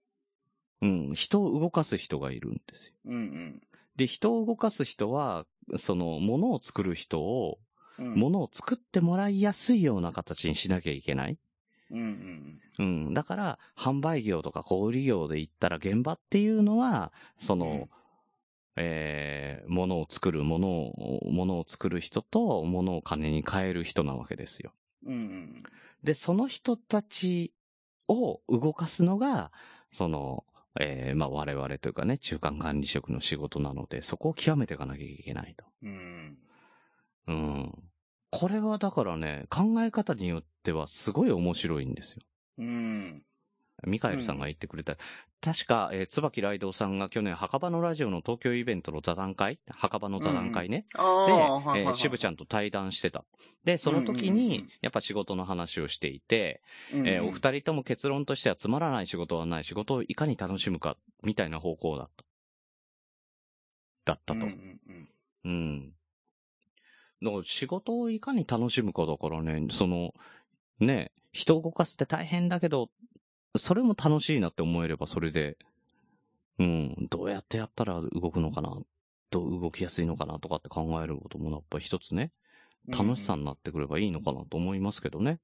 [0.83, 2.95] うん、人を動かす人がいるんですよ。
[3.07, 3.62] うんうん。
[3.97, 5.47] で、人を動かす人は、
[5.79, 7.59] その、物を作る人を、
[7.99, 8.14] うん。
[8.14, 11.38] 物を作ってもらいやすいような形にしなきゃいけない。
[11.90, 13.07] うんうん。
[13.07, 13.14] うん。
[13.14, 17.88] だから、販売業とか小売業で言ったら現場っていうのは、その、うん
[18.77, 24.73] えー、物を作る、物を、物を作る人と、物を金に変える人なわけですよ。
[25.05, 25.62] うんうん。
[26.03, 27.53] で、その人たち
[28.09, 29.51] を動かすのが、
[29.93, 30.45] その、
[30.79, 35.65] えー、まあ我々というかね、中間管理職の仕事なので、そこを極めていかなきゃいけないと。
[35.83, 36.39] うん。
[37.29, 37.73] うん。
[38.31, 42.23] これはだからね、考え方によってはすごい面白いんですよ。
[42.59, 43.23] うん。
[43.85, 44.97] ミカエルさんが言ってくれた。
[45.41, 49.59] 確か、えー、椿ライドウさんが去年、墓場のラジオの東京イベントの座談会？
[49.69, 50.87] 墓場の座談会ね。
[50.97, 53.25] ああ、で、えー、渋ちゃんと対談してた。
[53.65, 56.62] で、その時うんうんうんに、やっぱ仕事の話をしていて、
[56.93, 62.25] うんえーお二人とも結論としてはつまらない仕事はない、仕事をいかに楽しむか、みたいな方向だった。
[64.07, 64.41] だったと。
[64.41, 64.81] ううんん。
[65.45, 65.93] うんうん
[67.45, 70.12] 仕事をいかに楽しむかだからね、その、
[70.81, 72.91] ね、人を動かすって大変だけど、
[73.59, 75.59] それも楽しいなって思えればそれで、
[76.59, 78.77] うん、どうやってやったら動くのかな、
[79.31, 82.33] どう動きやすいのかなとかって考えることもやっぱ一つね、
[82.88, 85.40] 楽しさになってくればいいのかなと思いますけどね。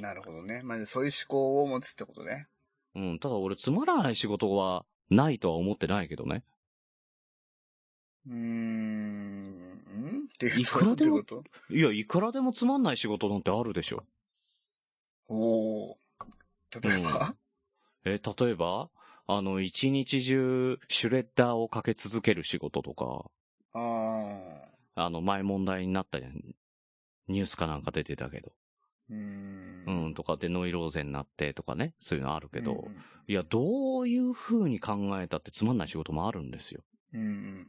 [0.00, 0.62] なるほどね。
[0.62, 2.46] まあ、そういう思考を持つってことね。
[2.94, 6.44] うん、ただ俺つまらない仕事はないとは思ってないけどね。
[8.26, 9.58] うーん。
[9.58, 10.28] ん？
[10.34, 11.22] っていういくらでも
[11.70, 14.04] いや、いくらでもつまんない仕事なんてあるでしょ。
[15.28, 15.98] とおお。
[16.80, 17.34] 例えば、
[18.04, 18.90] え、例えば？
[19.26, 23.30] あの、一日中、シュレッダーをかけ続ける仕事とか、
[23.72, 25.04] ああ。
[25.04, 26.18] あの、前問題になった。
[26.18, 28.52] ニュースかなんか出てたけど。
[29.10, 29.84] うーん。
[29.86, 32.96] うん、とかでノイローゼになってとかね、そういうのあるけど、うん
[33.28, 36.82] いや、どういう風に考えたってつまんない仕事もあるんですよ。
[37.14, 37.66] うんうん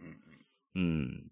[0.75, 1.31] うん。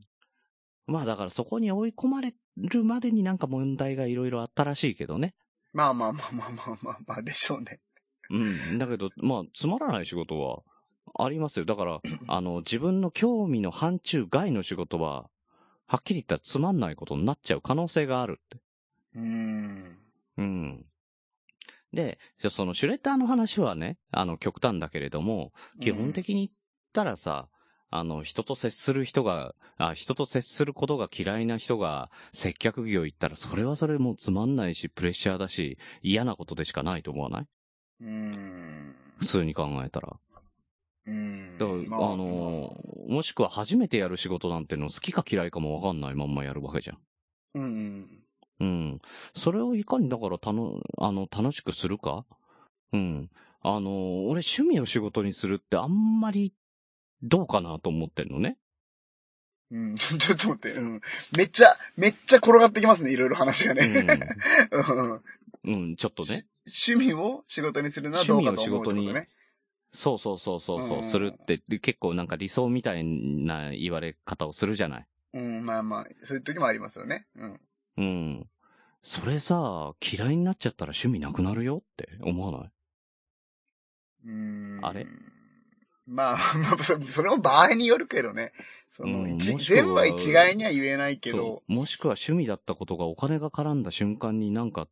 [0.85, 5.33] まあだからそこに追い込まれるまでになんか問題がいろいろあったらしいけどね。
[5.73, 7.79] まあまあまあまあまあまあまあでしょうね。
[8.29, 8.77] うん。
[8.77, 10.63] だけど、まあ、つまらない仕事は
[11.19, 11.65] ありますよ。
[11.65, 15.29] だから、あの、自分の興味の範疇外の仕事は、
[15.87, 18.57] はっきり言ったらつまんないことになっちゃう可能性があるって。
[19.15, 19.97] うん。
[20.37, 20.85] うん。
[21.93, 26.49] で、じゃあそのシュレッダーの話はね、あの、極端だけれども、基本的に言っ
[26.93, 27.49] たらさ、
[27.93, 37.45] あの、人と接する人が、あ、人と接することが嫌いな人が接客業行ったら、それはそれもうつまんないし、プレッシャーだし、嫌なことでしかないと思わない？
[38.01, 38.95] うん。
[39.19, 40.17] 普通に考えたら。
[41.05, 41.57] うん。
[41.57, 46.97] だから、まあ、の、もしくは初めてやる仕事なんての好きか嫌いかもわかんないまんまやるわけじゃん。
[47.55, 48.23] うんうん。
[48.61, 49.01] うん。
[49.35, 52.25] それをいかにだからたの、あの、楽しくするか？
[52.93, 53.29] うん。
[53.63, 56.53] あの、俺趣味を仕事にするってあんまり
[57.23, 58.57] どうかなと思ってんのね。
[59.71, 59.95] うん。
[59.97, 60.73] ちょっと待って。
[60.73, 61.01] うん。
[61.35, 63.85] めっちゃ、めっちゃ転がってきますね、いろいろ話がね。
[63.85, 64.09] うん。
[65.13, 65.83] うん。
[65.83, 66.45] うん、ちょっとね。
[66.65, 69.29] 趣味を仕事にするのはどうかと思うってこと趣味を仕事にね。
[69.93, 75.07] そうそうそうそうそう、うんするって、で結構なんか理想みたいな言われ方をするじゃない。
[75.33, 77.27] うん、まあまあ、そういう時もありますよね。
[77.35, 77.61] うん。
[77.97, 78.49] うん。
[79.01, 82.71] それさ、嫌いになっちゃったら趣味なくなるよって思わない？
[84.27, 84.79] うん。
[84.81, 85.07] あれ？
[86.07, 88.51] まあ、まあ、そそれも場合によるけどね。
[88.89, 91.63] その、うん全部は一概には言えないけど。
[91.67, 94.87] もしくは趣味だったことがお金が絡んだ瞬間になんか、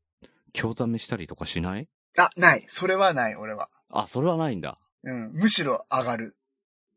[0.53, 1.87] 興ざめしたりとかしない？
[2.17, 2.65] あ、ない。
[2.67, 3.69] それはない、俺は。
[3.89, 4.77] あ、それはないんだ。
[5.03, 5.31] うん。
[5.33, 6.35] むしろ上がる。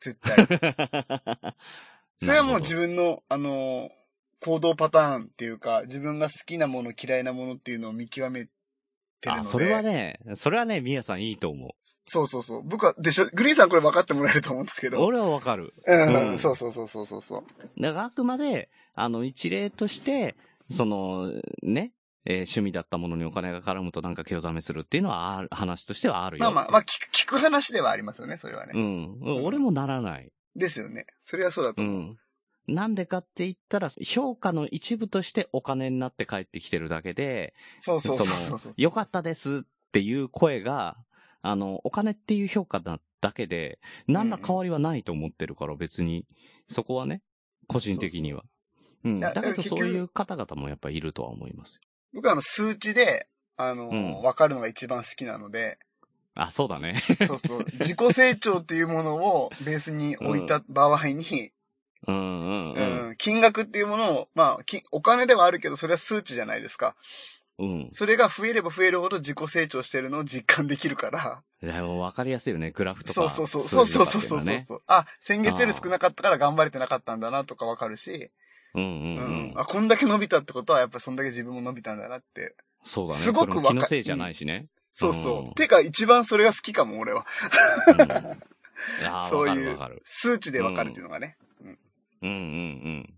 [0.01, 0.47] 絶対。
[2.21, 3.91] それはもう自分分の、あの、
[4.41, 8.49] 行動パターンっていうか、自分が好きなもの、嫌いなものっていうのを見極め
[9.23, 9.49] てるので。
[9.49, 11.71] あ、それはね、それはね、みやさんいいと思う。
[12.05, 12.63] そうそうそう。
[12.63, 15.03] 僕は、でしょ、グリーンさんこれ分かってもらえると思うんですけど。
[15.03, 15.73] 俺はわかる。
[15.87, 17.81] うん、うんそうそうそうそうそうそう。
[17.81, 20.37] だからあくまで、あの、一例として、
[20.69, 21.33] その、
[21.63, 21.93] ね、
[22.25, 26.45] えー趣味だったものにお金が絡むとなんか興ざめするっていうのはある、話としてはあるよ。
[26.45, 28.73] まあまあ、まあ、聞く、聞く話ではありますよね、それはね。
[28.75, 29.45] うん。
[29.45, 30.31] 俺もならない。
[30.55, 31.07] ですよね。
[31.23, 31.95] それはそうだと思う。
[31.95, 32.19] うん。
[32.69, 39.61] なんでかって言ったら、評価の一部としてお金になって帰ってきてるだけで、そうそうそうそそうそ良かったですっ
[39.93, 40.97] ていう声が、
[41.43, 46.27] あの、お金っていう評価なだけで、何ら変わりはないと思ってるから別に、
[46.69, 47.23] そこはね、
[47.67, 48.45] 個人的には。
[49.05, 49.21] うん。
[49.21, 51.81] だけどそういう方々もやっぱいるとは思いますよ。
[52.15, 55.79] 僕はあの、数値で、あの、うん分かるのが一番好きなので、
[56.35, 57.03] あ、そうだね。
[57.27, 57.67] そうそう。
[57.81, 61.53] 自己成長っていうものをベースに置いた場合に、
[62.07, 63.11] うんうんううん。
[63.11, 66.97] ん、金額っていうものを、まあ、きお金ではあるけど、それは数値じゃないですか。
[67.59, 67.89] うん。
[67.93, 71.43] それが増えれば増えるほど自己成長してるのを実感できるから。
[71.63, 73.29] でも分かりやすいよね、グラフとか。
[73.29, 73.87] そうそうそう。
[73.87, 74.23] そうそう
[74.67, 78.31] そうあ、先月より少なかったから頑張れてなかったんだなとかわかるし、
[78.75, 79.55] うんううんうん。
[79.57, 82.57] あ、こんだけ伸びたってことは、やっぱそんだけ自分も伸びたんだなって。
[82.85, 83.21] そうだね。
[83.21, 84.67] すごくそれも気のせいじゃないしね。
[84.93, 85.49] そうそう。
[85.49, 87.27] うんてか、一番それが好きかも、俺は。
[87.87, 88.43] うん
[89.31, 89.79] そういう。
[90.05, 91.37] 数値でわかるっていうのがね。
[91.39, 91.52] うん
[92.23, 93.15] うんうん。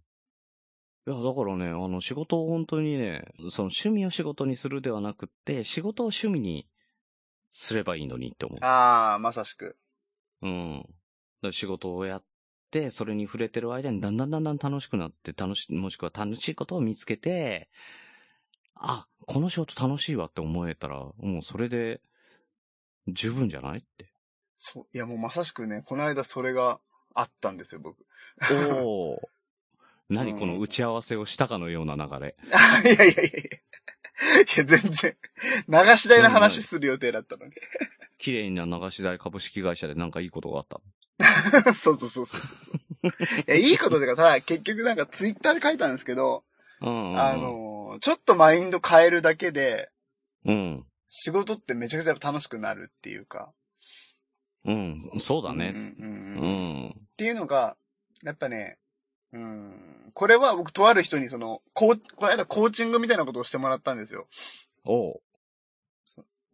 [1.07, 6.67] いや、だからね、あの、仕事を本当にね、その趣味を仕事にするではなくって、仕事を趣味に
[7.53, 8.65] すればいいのにって思う。
[8.65, 9.77] ああ、まさしく。
[10.41, 10.79] うん。
[10.79, 10.89] だか
[11.43, 12.25] ら仕事をやっ
[12.71, 17.69] て、それに触れてる間にだんだんだんだん楽しくなって、楽し、もしくは楽しいことを見つけて、
[18.75, 22.01] あ、この仕事楽しいわって思えたら、もうそれで、
[23.09, 24.11] 十分じゃないって。
[24.57, 24.87] そう。
[24.93, 26.81] いや、もうまさしくね、この間それが
[27.15, 28.07] あったんですよ、僕。
[28.51, 29.31] おお。
[30.11, 32.37] 何うんこの打ち合わせをしたかのような流れ。
[32.53, 33.59] あ いやいやいやいや。
[34.57, 35.17] いや、全然、
[35.69, 37.53] 流し台の話する予定だったのに。
[38.19, 40.81] 綺麗な流し台株式会社でなんかいいことがあった。
[41.75, 43.09] そうそうそうそう。
[43.09, 43.11] い
[43.47, 46.45] や、いいことでか、ただ結局なんかツイッターで書いたんですけど、
[46.81, 47.21] うん。
[47.21, 49.91] あの、ちょっとマインド変えるだけで、
[50.45, 50.87] うん。
[51.09, 53.53] 仕事ってめちゃくちゃ楽しくなるっていうか。
[54.65, 55.01] うん。
[55.21, 55.69] そうだね。
[55.69, 56.87] うんうんううんうん。
[56.87, 57.09] っん。
[57.17, 57.77] ていうのが、
[58.25, 58.79] やっぱね、
[59.33, 64.27] うん、これは僕とある人にその、こう、この間コーチングみたいなことをしてもらったんですよ。
[64.85, 65.21] おう。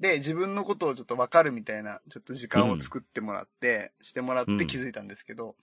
[0.01, 5.57] で、自分のことをちょっとわかるみたいな、ちょっと時間を作ってもらって、してもらって気づいたんですけど、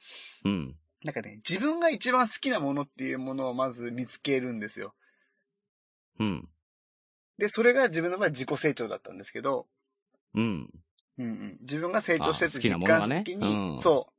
[0.46, 0.76] うん。
[1.04, 4.94] なんかね、自分が一番好きなものっていうものをまず見つけるんですよ。
[6.20, 6.48] うん。
[7.40, 9.68] で、それが自分の場合自己成長だったんですけど、
[10.36, 10.70] うん。
[11.18, 14.17] うんうん、自分が成長してると実感した時に、うんそう。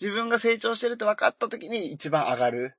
[0.00, 2.78] 自分が成長してるって分かった時に一番上がるっ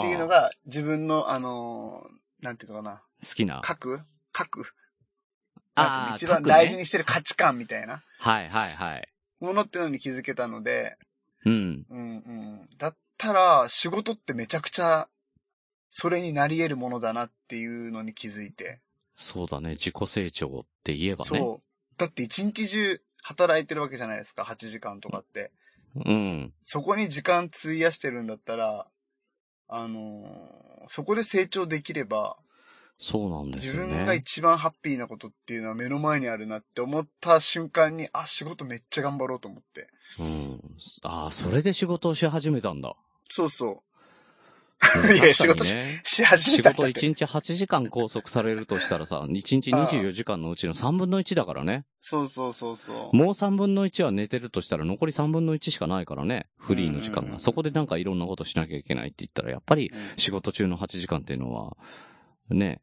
[0.00, 3.62] っていうの、が自分の、あのーなんていうのかな、好きな。
[3.66, 4.00] 書く
[4.36, 4.66] 書く
[5.76, 9.08] ああ、一番大事にしてる価値観みたいなはいはいはい。
[9.40, 10.96] ものっていうのに気づけたので、
[11.44, 11.86] うん。
[11.88, 12.68] うんうん。
[12.78, 15.08] だったら、仕事ってめちゃくちゃ、
[15.90, 18.80] それになり得るものだなっていうのに気づいて。
[19.16, 19.70] そうだね。
[19.70, 21.38] 自己成長って言えばね。
[21.38, 21.98] そう。
[21.98, 25.50] だって一日中働いてるわけじゃないですか、8時間とかって。
[25.94, 26.52] うん。
[26.62, 28.86] そこに時間費やしてるんだったら、
[29.68, 32.36] あのーそこで成長できれば、
[32.98, 33.96] そうなんです自よね。
[33.96, 39.88] 分が一番ハッピーなことっていうのは目の前にあるなって思った瞬間に、あ、仕事めっちゃ頑張ろうと思って。
[40.18, 40.60] うん。
[41.02, 42.94] ああ、それで仕事をし始めたんだ。
[43.30, 43.93] そうそう。
[45.06, 51.84] うんいや仕事確かにねし始め仕事たんだって1日8時間拘束されるとしたらさ、1日24時間のうちの3分の1だからね。
[52.00, 53.16] そうそうそうそう。
[53.16, 56.46] もう3分の1は寝てるとしたら残り3分の1しかないからね。
[56.58, 57.38] フリーの時間が。
[57.38, 61.76] そこでなんかいろんなことしなきゃいけないって言ったら、やっぱりうん仕事中の8時間っていうのは、
[62.50, 62.82] ね、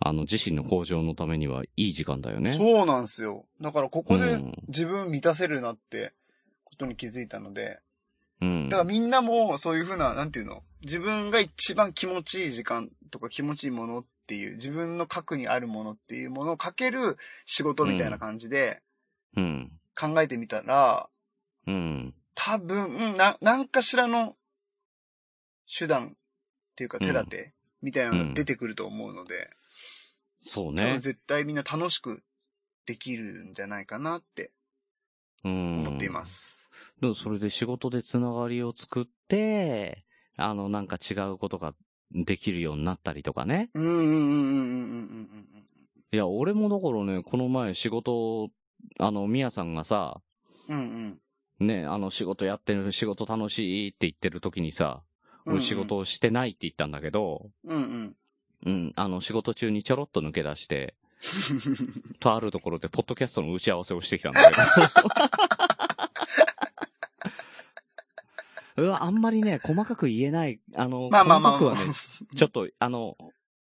[0.00, 2.52] あの自身の向上のためにはいい時間だよね。
[2.52, 3.46] そうなんですよ。
[3.60, 6.12] だからここでうん自分満たせるなって
[6.64, 7.80] ことに気づいたので、
[8.40, 8.68] うん。
[8.68, 10.62] だからみんなもそういうふうな、なんていうの？
[10.84, 17.16] 自分が一番気持ちいい時間とか気持ちいいものっていう、自分の核にあるものっていうものをかける
[17.46, 18.82] 仕事みたいな感じで
[19.36, 19.72] うん。
[19.96, 21.08] 考えてみたら、
[21.66, 22.14] うん。
[22.34, 24.36] 多分、な、何かしらの
[25.78, 26.10] 手段っ
[26.76, 29.50] ていうか手立てみたいなのが出てくると思うので、
[30.40, 30.98] そう多分ね。
[30.98, 32.22] 絶対みんな楽しく
[32.86, 34.50] できるんじゃないかなって
[35.44, 35.78] うん。
[35.86, 36.68] 思っています。
[37.00, 40.04] でもそれで仕事でつながりを作って、
[40.36, 41.74] あの、なんか違うことが
[42.12, 43.70] できるようになったりとかね。
[43.74, 44.12] うんうんうんうんう
[45.30, 45.44] ん
[46.12, 48.48] いや、俺もだからね、この前仕事、
[49.00, 50.20] あの、みやさんがさ、
[50.68, 50.76] うん。
[50.76, 51.18] うん
[51.66, 55.02] ね、あの、仕事やってる、仕事楽しいって言ってる時にさ、
[55.44, 55.52] うん。
[55.54, 58.16] 俺仕事をしてないって言ったんだけど、うんうん。
[58.66, 60.94] うん、あの、仕事中にちょろっと抜け出して、
[62.20, 65.08] とあるところで、ポッドキャストの打ち合わせをしてきたんだけど。
[68.76, 71.94] うわ、あんまりね、細かく言えない、あの、まあまあまあ細かくはね、
[72.34, 73.16] ちょっと、あの、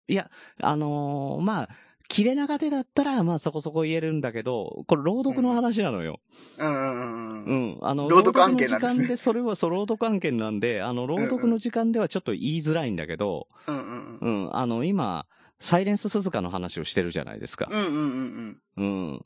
[0.09, 1.69] いや、あのーまあ、
[2.09, 6.21] 切れ長手だったら、まあそこそこ言えるんだけど、これ朗読の話なのよ。
[6.59, 7.71] うんうんうんううん。
[7.77, 7.79] ん。
[7.81, 14.45] あの、朗読案件なんですね朗読の時間で、それは、そう、朗読案件なんで、あの、朗読の時間ではちょっと言いづらいんだけど、うんうんううん。
[14.47, 15.27] ん、あの、今、
[15.59, 17.69] サイレンス鈴鹿の話をしてるじゃないですか。
[17.71, 18.85] うんうんうんう
[19.15, 19.25] ん。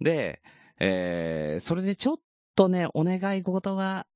[0.00, 0.42] で、
[0.80, 2.16] えー、それでちょっ
[2.56, 4.06] とね、お願い事が、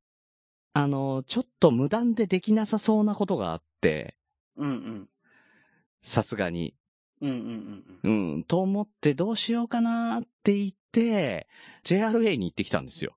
[0.77, 4.17] あの、ちょっと無断でできなさそうなことがあって、
[4.57, 4.69] うん。
[4.69, 5.09] うんうん。
[6.03, 6.75] さすがに。
[7.23, 11.49] うんうんうんうん、と思ってどうしようかなって言って、
[11.83, 13.17] JRA に行ってきたんですよ。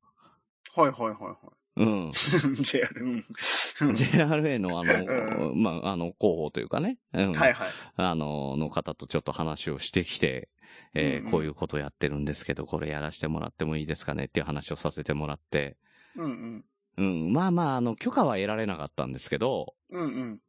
[0.77, 0.83] うん。
[0.83, 1.37] はいはいはいは
[1.75, 2.11] うん。
[2.57, 2.63] い。
[2.63, 2.87] JR。
[3.01, 3.25] うん。
[3.91, 7.67] JRA のあの、 うまあ、あの、広報というかね、うん、はいはい。
[7.97, 10.47] あの、の方とちょっと話をしてきて、
[10.93, 15.77] えーうんうんこういうことやってるんですけど、これやらせてもらってもいいですかねっていう話をさせてもらって、
[16.15, 16.65] うんうん、
[17.03, 20.01] まあまあ、あの、許可は得られなかったんですけど、うん。
[20.01, 20.39] うんうん。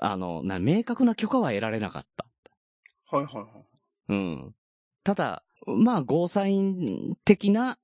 [0.00, 2.26] あの、な、明確な許可は得られなかった。
[3.16, 3.46] はいはいはい。
[4.08, 4.54] うん。
[5.04, 7.78] ただ、まあ、ゴーサイン的な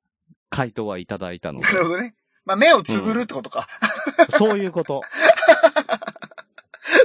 [0.51, 2.15] 回答はいただいたのでな、るほどね。
[2.45, 3.69] まあ、目をつぶるってことか。
[4.31, 5.03] そういうこと。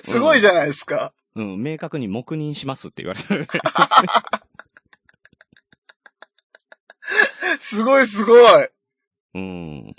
[0.04, 1.14] すごいじゃないですか。
[1.36, 3.62] うん、明確に黙認しますって言われた。
[7.60, 8.70] すごいすごい。
[9.36, 9.96] うん。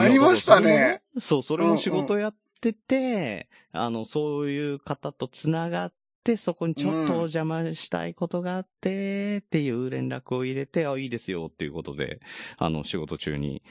[0.00, 1.02] やりましたね。
[1.18, 12.20] そう、それも仕事やってて、あの、そういう方と繋がって、そこにちょっとお邪魔したいことがあって、っていう連絡を入れて、あ、いいですよっていうことで、
[12.58, 13.62] あの、仕事中に、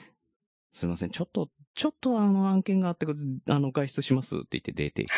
[0.71, 3.05] すいません、ちょっと、ちょっとあの案件があって、
[3.49, 5.13] あの、外出しますって言って出てきて、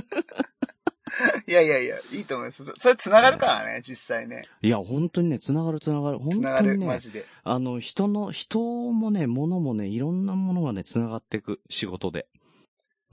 [1.46, 2.64] いやいやいや、いいと思います。
[2.64, 4.46] そそれ繋がるからね、実際ね。
[4.62, 6.18] いや、本当にね、繋がる繋がる。
[6.18, 7.24] 本当にね、マジで。
[7.42, 12.26] あの、人の、人もね、物もね、いろんなものがね、繋がっていく、仕事で。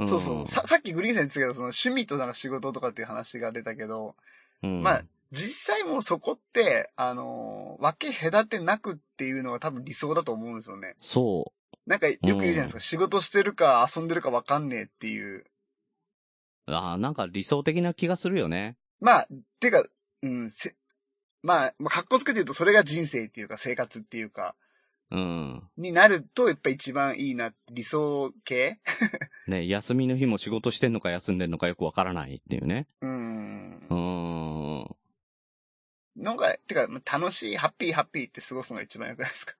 [0.01, 0.47] んそうそう。
[0.47, 4.15] さ、さっきグリーンさん言ってたけど、その趣味となんか仕事とかっていう話が出たけど、
[4.63, 10.95] うんまあ、実際もうそこって、あのー分け隔てなくっていうのが多分理想だと思うんですよね。
[10.99, 11.51] そ
[11.87, 15.45] なんかよく言うじゃないですか、仕事してるか遊んでるか分かんねえっていう。
[16.67, 16.71] う。
[16.73, 18.77] ああ、なんか理想的な気がするよね。
[18.99, 19.27] まあ、
[19.59, 19.83] てか、
[20.21, 20.75] うん、せ、
[21.43, 24.55] まあ、まあ、格好つけて言うとそれが人生っていうか生活っていうか、
[25.09, 25.63] うん。
[25.75, 28.79] になるとやっぱ一番いいな、理想系
[29.47, 32.87] ね、休みの日も仕事してんのか休んでんのかよくわからないっていうね。
[33.01, 33.93] うんう。
[33.93, 33.95] ー
[34.89, 34.95] ん。
[36.17, 39.55] のが、てか、まあ楽しい、ハッピーハッピーって過ごすのが一番良くないですか？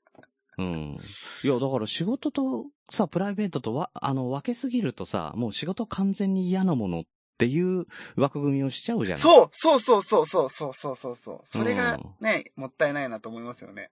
[0.58, 1.00] うん。
[1.44, 7.04] いや、だから仕事とさ、プライベートとわ、あの、分けすぎるとさ、もう仕事完全に嫌なものっ
[7.38, 7.86] ていう
[8.16, 11.42] 枠組みをしちゃうじゃないそう、そうそうそうそうそうそうそうそう。
[11.46, 13.92] それがね、もったいないなと思いますよね。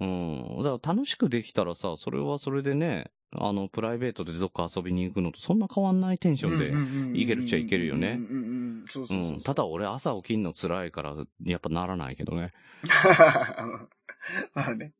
[0.00, 0.62] うん。
[0.62, 6.70] だから楽しくできたらさ、それはそれでね、あの、プライベートでどっか遊びに行くのとそんな変わんないテンションで。
[7.12, 8.44] でいけるっちゃいけるよねうんうん
[8.82, 8.84] うん。
[8.90, 9.32] そううそうそう。
[9.36, 9.40] ん。
[9.40, 11.14] ただ俺朝起きんの辛いから、
[11.44, 12.52] やっぱならないけどね。
[14.54, 14.92] まあね。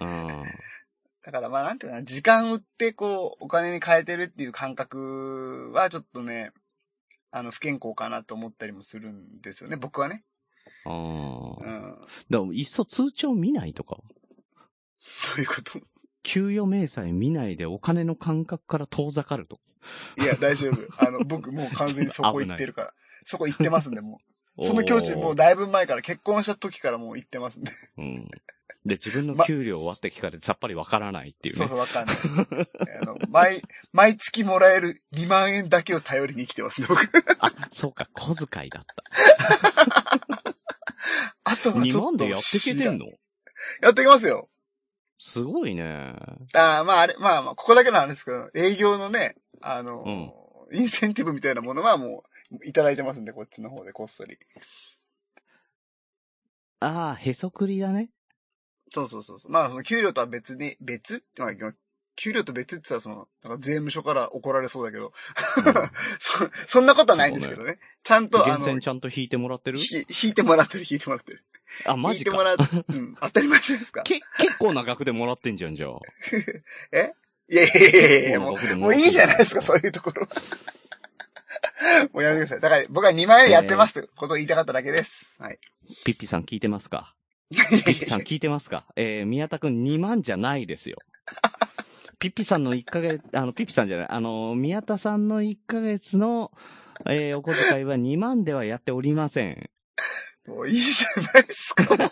[0.00, 0.44] うん。
[1.24, 6.52] だからまあなんていうかな、時間売ってこう、お金に変えてるっていう感覚はちょっとね、
[7.30, 10.24] あの、不健康かなと思ったりもするんですよね、僕はね。
[10.84, 10.92] ああ。
[10.92, 11.98] うん。
[12.30, 13.96] だから、いっそ通帳見ないとか？
[13.96, 14.02] ど
[15.38, 15.80] ういうこと？
[16.22, 19.62] 給与明細見ないでお金の感覚から遠ざかるとか？
[20.22, 20.76] いや、大丈夫。
[20.98, 22.94] あの、僕もう完全にそこ行ってるから。
[23.24, 24.20] そこ行ってますんで、も
[24.56, 24.64] う。
[24.66, 27.70] その境地、もうだいぶ前から、結婚した時からもう行ってますんで。
[27.98, 28.30] うん。
[28.86, 31.58] で、自分の給料はって聞かれてさっぱりわからないっていうね。
[31.58, 32.16] そうそう、わかんない。
[33.02, 33.62] あの、毎、
[33.92, 37.02] 毎月もらえる2万円だけを頼りに生きてますね、僕。
[37.40, 39.04] あ、そうか、小遣いだった。
[41.44, 43.06] あとはち2ょっと万でやっていけてんの？
[43.82, 44.48] やっていきますよ。
[45.18, 46.16] すごいね。
[46.54, 54.38] ああ、まああれ、まあまあ、ここだけなんですけど、営業のね、あの、インセンティブみたいなものはもう、いただいてますんで、こっちの方でこっそり。
[56.80, 58.08] ああ、へそくりだね。
[58.92, 59.38] そうそうそう。
[59.48, 61.52] まあ、その給料とは別に、別って、まあ、
[62.16, 65.12] 給料と別って言ったら、その、なんか税務署から怒られそうだけど、
[66.18, 67.78] そ、そんなことはないんですけどね。
[68.02, 69.78] ちゃんと、あの、源泉ちゃんと引いてもらってる？
[69.78, 71.44] ひ引いてもらってる、引いてもらってる。
[71.84, 72.30] あ、マジか。
[72.30, 74.02] 引いてもらって、 うん、当たり前じゃないですか。
[74.02, 75.92] け、結構な額でもらってんじゃん、じゃあ。
[76.92, 77.12] え？
[77.48, 80.28] いやいやいやいや、もう、もういいじゃないですか、そういうところ。
[82.12, 82.60] もうやめてください。
[82.60, 85.34] だから、僕は2万円やってますってことを言いたかっただけです。
[85.38, 85.58] はい。
[86.04, 87.14] ピッピさん聞いてますか？
[87.50, 88.84] ピッピさん聞いてますか？
[88.96, 90.96] えー、宮田くん2万じゃないですよ。
[92.20, 96.52] ピッピさんの1ヶ月、あの、ピッピさんじゃない、あの、宮田さんの1ヶ月の、
[97.06, 99.70] えー、お小遣いは2万ではやっておりません。
[100.46, 101.84] もういいじゃないですか。
[101.86, 102.08] なん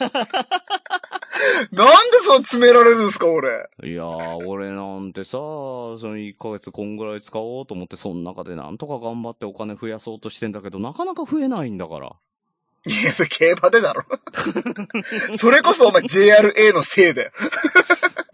[2.10, 3.68] でそう詰められるんですか、俺。
[3.84, 12.16] いやー、俺なんてさ、その1ヶ月こんぐらい使おうと思って、その中でなんとか頑張ってお金増やそうとしてんだけど、なかなか増えないんだから。
[12.88, 14.04] いや、それ競馬でだろ。
[15.36, 17.32] それこそお前 JRA のせいだよ。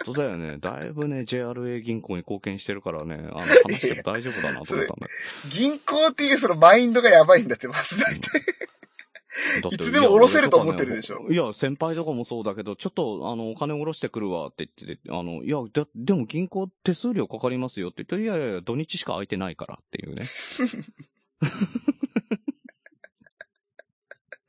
[0.04, 0.58] 本当だよね。
[0.58, 5.08] だいぶね、JRA 銀行に貢献してるからね、あの、話しても大丈夫だなと思ったんだ
[5.50, 8.42] 銀行っていうそのマインドがやばいんだって、まず大体。
[9.72, 20.28] いつでも下ろせると思ってるでしょいや先輩とかもそうだけど、ちょっと、あの、お金下ろしてくるわって言ってて、あの、いや、だ、でも銀行手数料かかりますよって言って、いやいや、土日しか空いてないからっていうね。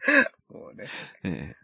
[0.49, 0.86] もうね、
[1.24, 1.56] え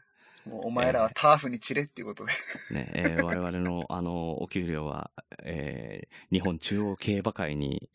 [0.45, 2.31] もうお前らはターフに散れっていうことで。
[2.71, 5.11] えねえー我々の、 あの、お給料は、
[5.43, 7.89] えー日本中央競馬会に、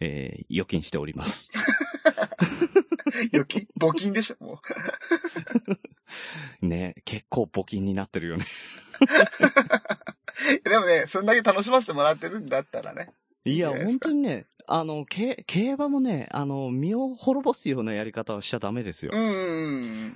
[0.00, 1.52] えー預金しております。
[3.32, 3.68] 預金？
[3.78, 4.60] 募金でしょ、も
[6.60, 6.66] う。
[6.66, 8.46] ね結構募金になってるよね。
[10.64, 13.12] でもね、そんだけ楽しませてもらってるんだったらね。
[13.44, 19.16] いや、本当にね、あの、け競馬もね、あの、身を滅ぼすようなやり方はしちゃダメですよう。
[19.16, 19.26] んうん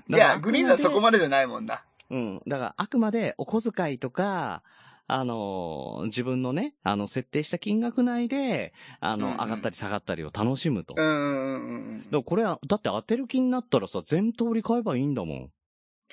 [0.09, 0.14] うん。
[0.14, 1.83] いや、グリーンさんそこまでじゃないもんな。
[2.11, 2.43] うん。
[2.47, 4.62] だから、あくまでお小遣いとか、
[5.09, 10.95] あの、自分のね、あの、設定した金額内で、あの、うんうん上がったり下がったりを楽しむと。
[10.97, 11.59] うんうんう
[11.95, 15.51] んらこれは、だって当てる気になったらさ、全通り買えばいいんだもん。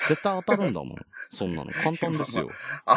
[0.08, 1.06] 絶対当たるんだもん。
[1.32, 1.72] そんなの。
[1.72, 2.52] 簡単ですよ。
[2.86, 2.96] 合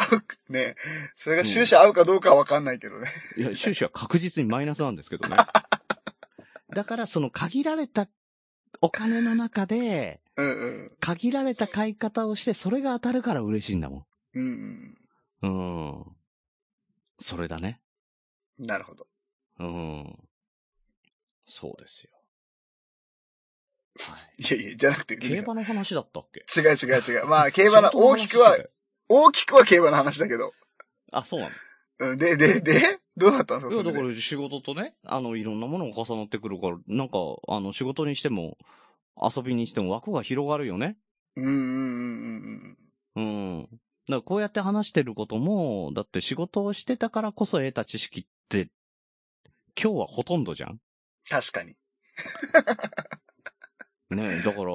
[0.49, 0.75] う、ね
[1.15, 3.11] それが収支合うかどうかはわかんないけどね。
[3.35, 5.37] いや、収支は確実にマイナスなんですけどね。
[6.69, 8.07] だから、その限られた
[8.81, 10.91] お金の中で、うんうん。
[10.99, 14.97] 限られた買い方をして、それが当たるから嬉しいんだもうん
[15.41, 15.49] うん。
[15.49, 15.97] ん。
[15.97, 16.15] うん。
[17.19, 17.81] それだね。
[18.59, 19.07] なるほど。
[19.59, 20.29] うん。
[21.47, 22.16] そうですよ。
[23.99, 24.43] はい。
[24.43, 26.45] いやいや、じゃなくて、競馬の話だったっけ？
[26.59, 27.25] 違う違う違う。
[27.27, 28.57] まあ、競馬の、 大きくは
[29.09, 30.53] 大きくは競馬の話だけど。
[31.11, 31.55] あ、そうなの？
[31.99, 37.17] うん、で、で、で、どうなったんですかいや、だから仕事とね、あの、いろんなものが重なってくるから、なんか、
[37.47, 38.57] あの、仕事にしても、
[39.19, 40.95] 遊びにしても枠が広がるよね。
[41.35, 42.77] うんうんうん
[43.15, 43.27] うん
[43.59, 43.61] うん。
[43.63, 43.77] だか
[44.07, 48.69] らこうやって話してることも、だって仕事をしてたからこそ得た知識って、
[49.81, 50.79] 今日はほとんどじゃん
[51.29, 51.75] 確かに。
[54.09, 54.73] ねえ、だから、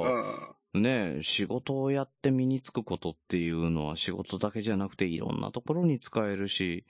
[0.74, 0.82] うん。
[0.82, 6.84] ねえ、仕事をやって身につくことっていうのは仕事だけじゃなくていろんなところに使えるし、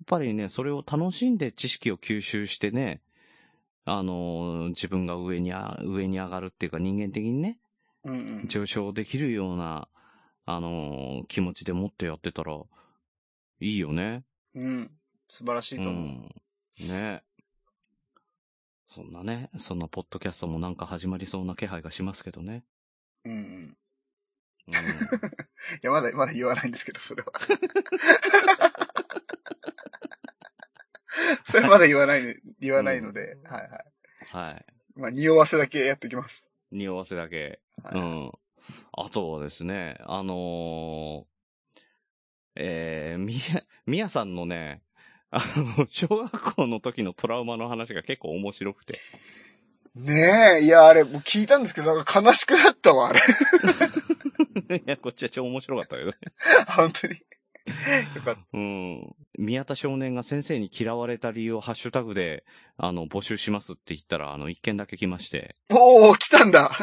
[0.00, 3.02] やっぱりね、それを楽しんで知識を吸収してね、
[3.84, 7.58] あのー自分が上にあ、上に上がるっていうか人間的にね、
[8.04, 8.48] うんうん。
[8.48, 9.88] 上昇できるような、
[10.46, 12.54] あのー気持ちでもってやってたら、
[13.60, 14.24] いいよね。
[14.54, 14.90] うん。
[15.28, 15.92] 素晴らしいと思う。
[15.92, 16.88] うん。
[16.88, 17.22] ね
[18.94, 22.62] そんなね、そんなポッドキャストもなんか始まりそうな気配がしますけどね。
[23.24, 23.76] うんうん。
[24.68, 24.74] うん。
[24.78, 24.78] い
[25.82, 27.32] や、まだ、まだ言わないんですけど、それは。
[31.44, 33.84] それはまだ言わない、言わないので、はいはい。
[34.28, 34.64] はい。
[34.94, 36.48] まあ、匂わせだけやっておきます。
[36.70, 37.60] 匂わせだけ。
[37.82, 38.30] はいうん。
[38.92, 41.34] あとはですね、あのー
[42.54, 43.40] えー、みや、
[43.86, 44.84] みやさんのね、
[45.34, 45.40] あ
[45.78, 49.00] の、 小学校の時のトラウマの話が結構面白くて。
[49.94, 53.20] ねえ、いや、あれ、もう聞いたんですけど、なんか悲しくなったわ、あれ。
[54.78, 56.16] いや、こっちは超面白かったけどね。
[56.68, 57.14] 本当に。
[58.14, 58.40] よかった。
[58.52, 59.14] うん。
[59.38, 62.44] 宮田少年が先生に嫌われた理由をハッシュタグで、
[62.76, 65.56] あの、募集しますって言ったら、あの、一件だけ来まして。
[65.70, 66.76] おー、来たんだ。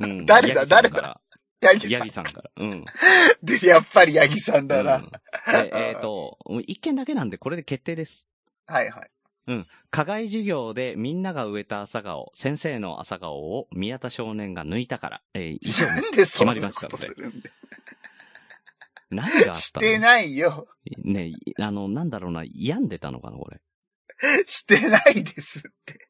[0.00, 0.26] うん。
[0.26, 0.66] 誰だ？
[0.66, 1.20] 誰だ？
[1.60, 2.10] ヤギさんヤギ。
[2.10, 2.50] さんから。
[2.56, 2.84] うん。
[3.42, 4.96] で、やっぱりヤギさんだな。
[4.96, 8.28] うんでえっ、と、一件だけなんで、これで決定です。
[8.66, 9.10] はいはい。
[9.90, 17.50] 課外授業でみんなが植えた朝顔、先生の朝顔を宮田少年が抜いたから、えー以上に決まりましたのでするんで。
[19.10, 19.54] 何があったの？
[19.56, 20.68] してないよ。
[20.98, 23.60] ねあの、なんだろうな、病んでたのかな、これ。
[24.46, 26.08] してないですって。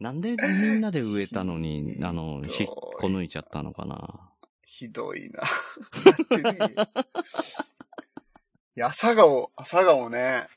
[0.00, 4.31] なんでみんなで植えたのに、あの、引っこ抜いちゃったのかな。
[4.72, 5.40] ひどいな。
[5.40, 5.46] だ
[6.12, 6.74] ってね
[8.74, 10.48] いや、朝顔、朝顔ね。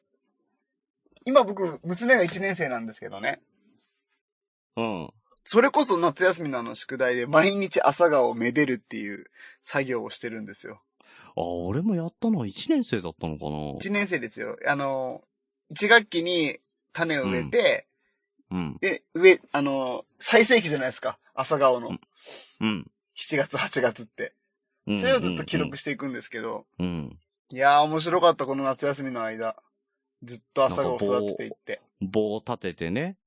[1.26, 3.42] 今僕、娘が1年生なんですけどね。
[4.78, 5.14] うん。
[5.44, 9.26] それこそ夏休みのあの宿題で毎日朝顔をめでるっていう
[9.62, 10.82] 作業をしてるんですよ。
[11.36, 13.52] あ、俺もやったのは1年生だったのかな。
[13.52, 14.56] 1年生ですよ。
[14.66, 15.24] あの、
[15.76, 16.58] 1学期に
[16.94, 17.88] 種を植えて、
[18.50, 18.78] うん。
[18.80, 21.20] で、植え、あの、最盛期じゃないですか。
[21.34, 21.90] 朝顔の。
[22.62, 22.92] うん。
[23.16, 24.34] 7月、8月って。
[24.88, 25.00] うん。
[25.00, 27.18] それをずっと記録していくんですけど、うん。
[27.50, 29.56] いやー面白かった、この夏休みの間。
[30.24, 31.82] ずっと朝顔を育てていって。
[32.02, 33.18] 棒を立ててね。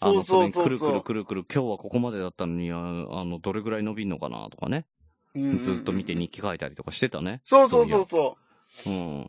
[0.00, 4.86] あの、そうそうそうくるくるくるくる、今日はここまでだったのに、ああの、どれぐらい伸びんのかなとかね。
[5.34, 7.40] うんうんうんずっと見て日記書いたりとかしてたね。
[7.44, 8.36] そうそうそうそ
[8.84, 8.90] そう。
[8.90, 9.22] うん。
[9.22, 9.28] う。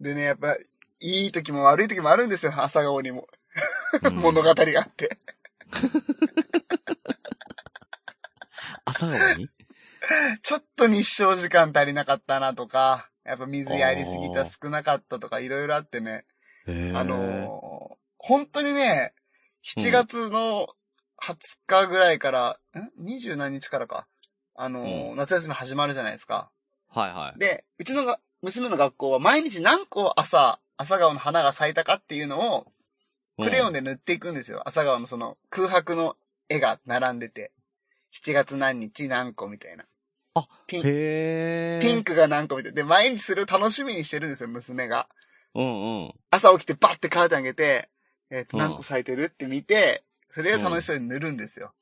[0.00, 0.56] でね、やっぱ、
[1.00, 3.28] いい時も悪い時もあるんですよ、朝顔にも。
[4.02, 5.18] うん 物語があって。
[8.88, 9.48] 朝顔に？
[10.42, 16.24] ちょっと日照時間足りなかったなとか、やっぱ水やりすぎた少なかったとか、いろいろあってね。
[16.66, 19.14] あのー本当にね、
[19.64, 20.66] 7月の
[21.22, 21.36] 20
[21.68, 24.08] 日ぐらいから、ん ?20 何日からか。
[24.56, 26.50] あのーう夏休み始まるじゃないですか。
[26.88, 27.38] はいはい。
[27.38, 32.72] で、うちのが娘の学校は毎日何個朝、朝顔の花が咲いたかっていうのを、
[33.40, 33.80] クレヨンで。
[33.80, 34.62] で塗っていくんですよ。
[34.66, 36.16] 朝顔のその空白の
[36.48, 37.52] 絵が並んでて。
[38.14, 39.84] 7月何日何個みたいな。
[40.34, 42.76] あ、ピンへーピンクが何個みたいな。
[42.76, 45.08] で、毎日それを楽しみにしてるんですよ、娘が。
[45.54, 46.14] うんうん。
[46.30, 47.88] 朝起きてバッてカーテン開けて、
[48.30, 51.72] えっ、と、うん何個咲いてるって見て、それを楽しそうに塗るんですよ。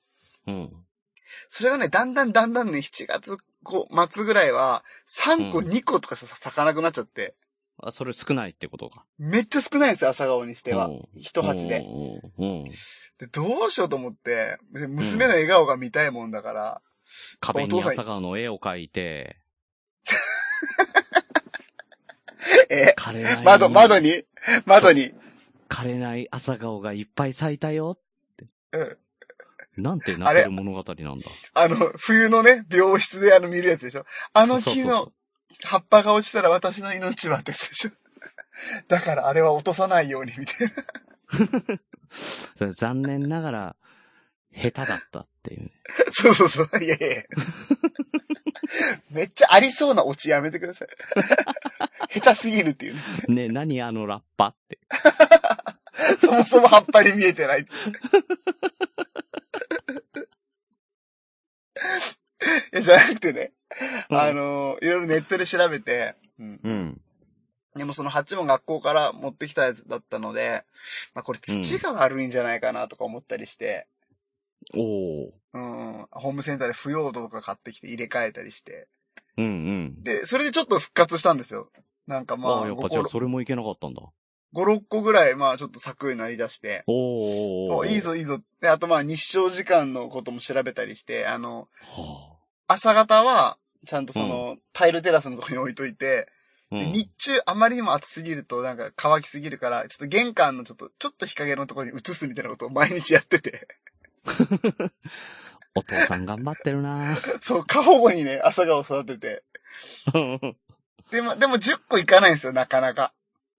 [0.47, 0.87] うん。
[1.49, 7.35] それがね、だんだんだんだんね、7月こう末ぐらいは、3個、うん2個とかしか咲かなくなっちゃって、
[7.79, 9.05] あ、それ少ないってことか。
[9.19, 11.09] めっちゃ少ないんですよ、朝顔にしてはうん。
[11.21, 11.81] 一鉢で。
[11.81, 11.85] うん
[12.39, 12.63] うん。
[12.63, 12.71] うん。
[13.19, 16.81] で、どうしようと思って、で娘の笑顔が見たいもんだから、
[17.41, 19.39] 壁にお父さん朝顔の絵を描いて、
[22.71, 23.45] え、枯れない。
[23.45, 24.25] 窓、窓に？
[24.67, 25.13] 窓に。
[25.69, 27.99] 枯れない朝顔がいっぱい咲いたよ。
[28.73, 28.97] うん。
[29.77, 31.27] なんて泣ける物語なんだ。
[31.55, 34.05] あの、冬のね、病室であの見るやつでしょ？
[34.33, 35.13] あの木の
[35.65, 37.91] 葉っぱが落ちたら私の命はってやつでしょ。
[38.89, 40.73] だからあれは落とさないように、みたい
[42.59, 42.71] な。
[42.73, 43.77] 残念ながら、
[44.55, 45.71] 下手だったっていうね。
[46.13, 46.71] そうそうそう。
[46.83, 47.23] いやいやいや
[49.11, 50.89] めっちゃありそうなオチやめてください。
[52.21, 52.95] 下手すぎるっていう
[53.29, 53.49] ね。
[53.49, 54.79] ね、何あのラッパって。
[56.21, 57.63] そもそも葉っぱに見えてない。
[57.63, 57.67] い
[62.73, 63.53] や、じゃなくてね。
[64.11, 66.61] あの、いろいろネットで調べて、うん。
[66.63, 67.01] うん。
[67.77, 70.65] でもその鉢も学校から持ってきたやつだったので、
[71.15, 73.87] まあこれ土が悪いんじゃないかなとか思ったりして、
[74.75, 75.35] おお。
[75.53, 78.89] うん、ホームセンターで腐葉土とか買ってきて入れ替えたりして、
[79.37, 80.03] うんうん。
[80.03, 81.71] で、それでちょっと復活したんですよ。
[82.07, 84.03] なんかまあ、ああ、やっぱじゃあ5、それもいけなかったんだ。
[84.55, 87.77] 6個ぐらい、まあちょっと咲くようになりだして、おお。
[87.79, 88.01] おいい。
[88.01, 88.41] ぞいいぞ。
[88.61, 92.37] で、あとまあ日照時間のことも調べたりして、あの、は
[92.69, 96.29] 朝方は、ちゃんとその、タイルテラスのとこに置いといて、
[96.71, 96.77] あ。
[96.77, 96.93] うん。
[96.93, 103.69] で日中あまりにも暑すぎるとなんか乾きすぎるから、ちょっと玄関のちょっと、ちょっと日陰のところに移すみたいなことを毎日やってて。
[105.75, 109.43] お父さん頑張ってるなそう、過保護にね、朝顔を育てて。
[111.11, 113.13] でも、でも10個いかないんですよ、なかなか。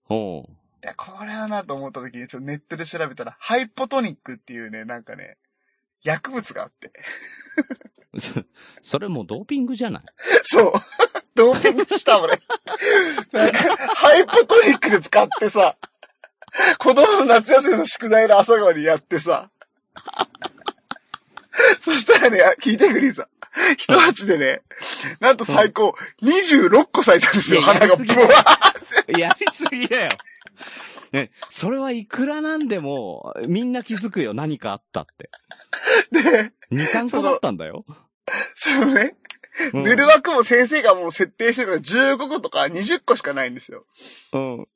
[0.08, 0.44] おう。
[0.44, 0.46] い
[0.82, 5.38] や、これはなと思った時に、ちょっとネットで調べたら、ハイポトニックっていうね、なんかね、
[6.02, 6.92] 薬物があって。
[8.18, 8.32] そ
[8.82, 10.02] それもうドーピングじゃない？
[10.44, 10.72] そう。
[11.34, 12.40] ドーピングした、俺。
[13.32, 13.58] なんか、
[13.94, 15.76] ハイポトニックで使ってさ、
[16.78, 19.50] 子供の夏休みの宿題の朝顔にやってさ、
[21.80, 23.28] そしたらね、あ聞いてくれさ、
[23.76, 24.62] 一鉢でね、
[25.20, 29.20] なんと最高26個咲いたんですよ、花がブワーって。
[29.20, 30.10] やりすぎだよ。
[31.12, 35.30] ね、それはいくらなんでも、みんな気づくよ、何かあったって。
[36.12, 37.84] で、2、3個だったんだよ。
[38.54, 39.28] そのね、うん
[39.72, 43.86] 塗る枠も先生がもう設定してるのが15個とか20個しかないんですよ。
[44.32, 44.68] うん。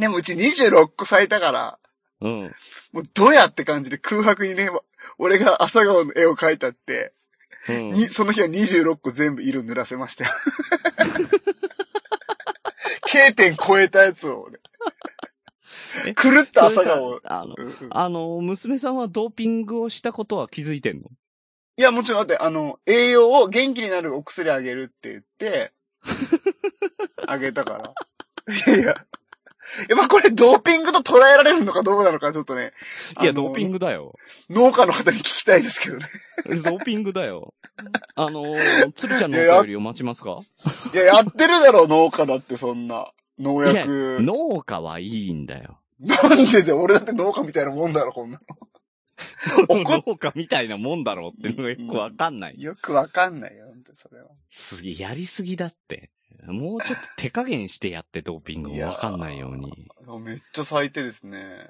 [0.00, 1.78] でもうち26個咲いたから、
[2.20, 2.54] うん。
[2.92, 4.70] もうどやって感じで空白にね、
[5.18, 7.12] 俺が朝顔の絵を描いたって、
[7.68, 7.90] うん。
[7.90, 10.30] に、その日は26個全部色塗らせましたよ。
[13.06, 14.58] K 点超えたやつをね。
[16.06, 17.20] えくるっとそれさ朝顔を。
[17.24, 21.10] あの、うんうんあの、娘さんはドーピングをしたことは気づいてんの？
[21.78, 25.72] いや、もちろんだって、あの、栄養を元気になるお薬あげるって言って、
[27.26, 27.94] あげたから。
[28.76, 28.96] いやい
[29.80, 29.84] や。
[29.84, 32.72] いや、まあこれドーピングと捉えられるのかどうなのかちょっとね。
[33.20, 34.14] いや、ドーピングだよ。
[34.50, 36.06] 農家の方に聞きたいですけどね。
[36.46, 37.54] ドーピングだよ。
[38.14, 38.44] あの、
[38.94, 40.40] 鶴ちゃんのお便りを待ちますか？
[40.94, 43.10] いや、やってるだろ、農家だってそんな。
[43.38, 44.18] 農薬。
[44.20, 45.80] 農家はいいんだよ。
[46.00, 48.40] なんでで、俺だって農家みたいなもんだろ、こんな
[49.68, 52.62] 怒っ農家みたいなもんだろうってのがよくわかんないの。。
[52.62, 54.28] よくわかんないよ、それは。
[54.50, 56.10] すげえ、やりすぎだって。
[56.46, 59.88] もうちょっと手加減してやって、ドーピングもわかんないように。
[60.20, 61.68] めっちゃ咲いてですね。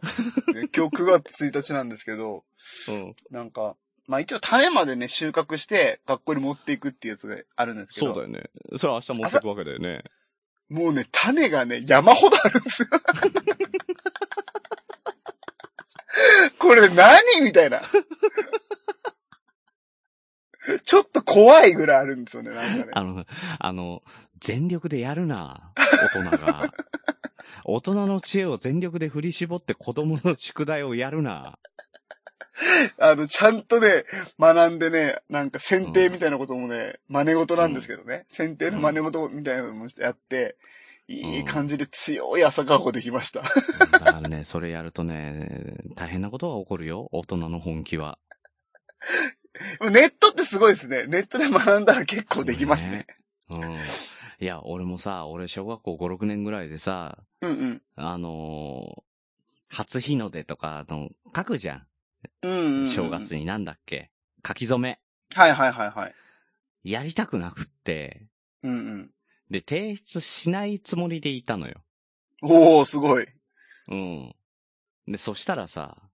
[0.52, 2.44] で 今日9月1日なんですけど、
[2.88, 3.14] うん。
[3.30, 3.76] なんか、
[4.06, 8.08] まあ一応種までね、収穫して学校に持っていくっていうやつがあるんですけど。
[8.08, 8.50] そうだよね。
[8.76, 10.04] それは明日持ってくわけだよね。
[10.68, 12.88] もうね、種がね、山ほどあるんですよ。
[16.58, 17.82] これ何みたいな。
[20.84, 22.90] ちょっと怖いぐらいあるんですよね、なんかね。
[22.92, 23.24] あの、
[23.58, 24.02] あの、
[24.40, 26.72] 全力でやるな、大人が。
[27.64, 31.58] 大人の知恵を全力で振り絞って子供の宿題をやるな。
[32.98, 34.04] あの、ちゃんとね、
[34.38, 38.24] 学んでね、なんか剪定みたいなこともね、真似事なんですけどね。
[38.28, 40.56] 剪定の真似事みたいなのもやって、
[41.08, 43.42] いい感じで強い朝顔できました。
[43.42, 43.48] だ
[44.00, 48.18] からね、それやるとね、大変なことが起こるよ、大人の本気は。
[49.90, 51.06] ネットってすごいですね。
[51.06, 53.06] ネットで学んだら結構できますね。
[53.48, 53.78] うん。
[54.40, 57.82] いや、俺もさ、俺小学校5、6年ぐらいでさ、うんうん。
[57.96, 59.06] あのー
[59.68, 61.86] 初日の出とかの書くじゃん。
[62.42, 62.86] うんうんうん。
[62.86, 64.12] 正月になんだっけ？
[64.46, 65.00] 書き初め。
[65.34, 66.14] はいはいはいはい。
[66.84, 68.26] やりたくなくって、
[68.62, 69.10] うんうん。
[69.50, 71.82] で、提出しないつもりでいたのよ。
[72.42, 73.26] おー、すごい。
[73.88, 74.34] うん。
[75.08, 76.05] で、そしたらさ、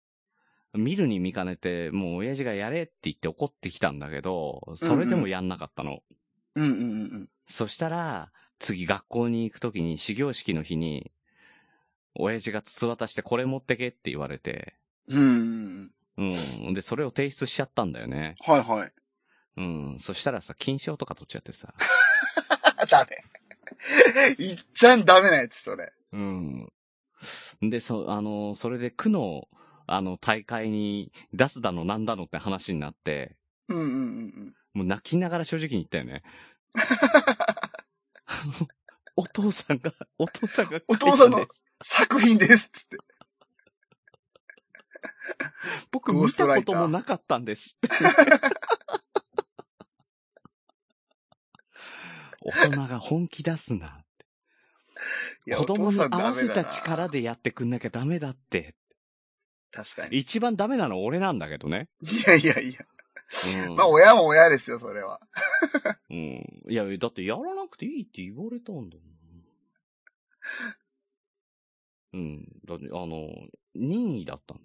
[0.74, 6.00] 見るに見かねて、もう親父がやれって言って怒ってきたんだけど、それでもやんなかったの。
[6.54, 6.74] うんうんう
[7.18, 11.12] んそしたら、次学校に行くときに、始業式の日に、
[12.14, 14.74] 親父が筒渡してこれ持ってけって言われて、
[15.08, 15.20] うん。
[16.16, 16.74] うんうんうん。
[16.74, 18.36] で、それを提出しちゃったんだよね。
[18.40, 18.92] はいはい。
[19.56, 19.96] うん。
[19.98, 21.74] そしたらさ、金賞とか取っちゃってさ。
[22.88, 24.44] ダメ。
[24.44, 25.92] いっちゃんダメなやつ、それ。
[26.12, 26.72] うん。
[27.60, 29.48] で、そ、あの、それで区の、
[29.86, 33.36] あの、大会に出すだのなんだのって話になって、
[33.68, 34.54] うんうんうんうん。
[34.74, 36.22] もう泣きながら正直に言ったよね。
[39.16, 41.46] お父さんが、お父さんがお父さんの
[41.82, 42.96] 作品です、つって。
[45.90, 47.88] 僕見たこともなかったんですって。
[52.44, 54.04] 大人が本気出すな。
[55.56, 58.74] 子供に合わせた力でやってくんなきゃダメだって。
[59.72, 60.18] 確かに。
[60.18, 61.88] 一番ダメなの俺なんだけどね。
[62.02, 62.80] いやいやいや。
[63.68, 63.76] うん。
[63.76, 65.20] まあ、親も親ですよ、それは。
[66.10, 66.62] うん。
[66.68, 69.12] いや、だってやらなくていいって言われたんだもん。
[72.12, 72.44] うん。
[72.66, 73.30] だって、あの、
[73.74, 74.64] 任意だったんだ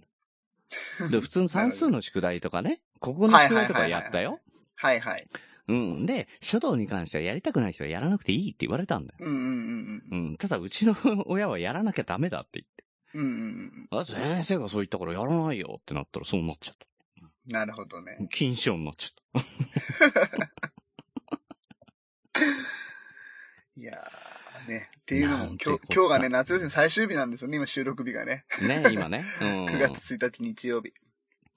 [1.05, 1.09] よ。
[1.09, 4.41] で、普通の算数の宿題とかね、国語の宿題とかやったよ。
[4.75, 5.27] はいはい。
[5.69, 6.05] うん。
[6.05, 9.19] で、書道に関してはやりたくない人はやらなくていいって言われたんだよ。
[9.21, 10.37] うんうんうんうん。
[10.37, 10.95] ただ、うちの
[11.27, 12.83] 親はやらなきゃダメだって言って。
[13.17, 13.23] うん。
[13.23, 16.87] うんうん先生がそう言ったからやらないよってなったらそうなっちゃった。
[17.47, 18.27] なるほどね。
[18.29, 19.47] 禁止になっちゃった。
[23.75, 24.89] いやー、ね。
[24.99, 28.45] っていうのも今日、今日がね、夏休み最終日なんですよね、今収録日がね。
[28.61, 29.23] ね、今ね。
[29.41, 29.65] うん。
[29.65, 30.93] 9月1日日曜日。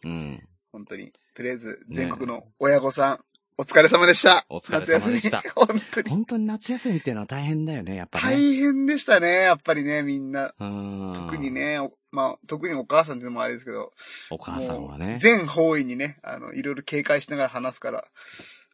[0.04, 0.48] うん。
[0.72, 1.12] 本当に。
[1.34, 3.24] とりあえず、全国の親御さん、
[3.61, 4.46] お疲れ様でした。
[4.48, 6.08] お疲れ様でした夏休み本当に。
[6.16, 8.24] 本当に夏休みっていうのは大変だよね、やっぱね。
[8.24, 10.54] 大変でしたね、やっぱりね、みんな。
[10.58, 11.12] うん。
[11.14, 11.50] 特に。
[11.50, 13.92] ね、おまあ、特にお母さんっていうのもあれですけど、
[14.30, 15.18] お母さんはね。
[15.20, 18.06] 全方位にね、あの、いろいろ警戒しながら話すから、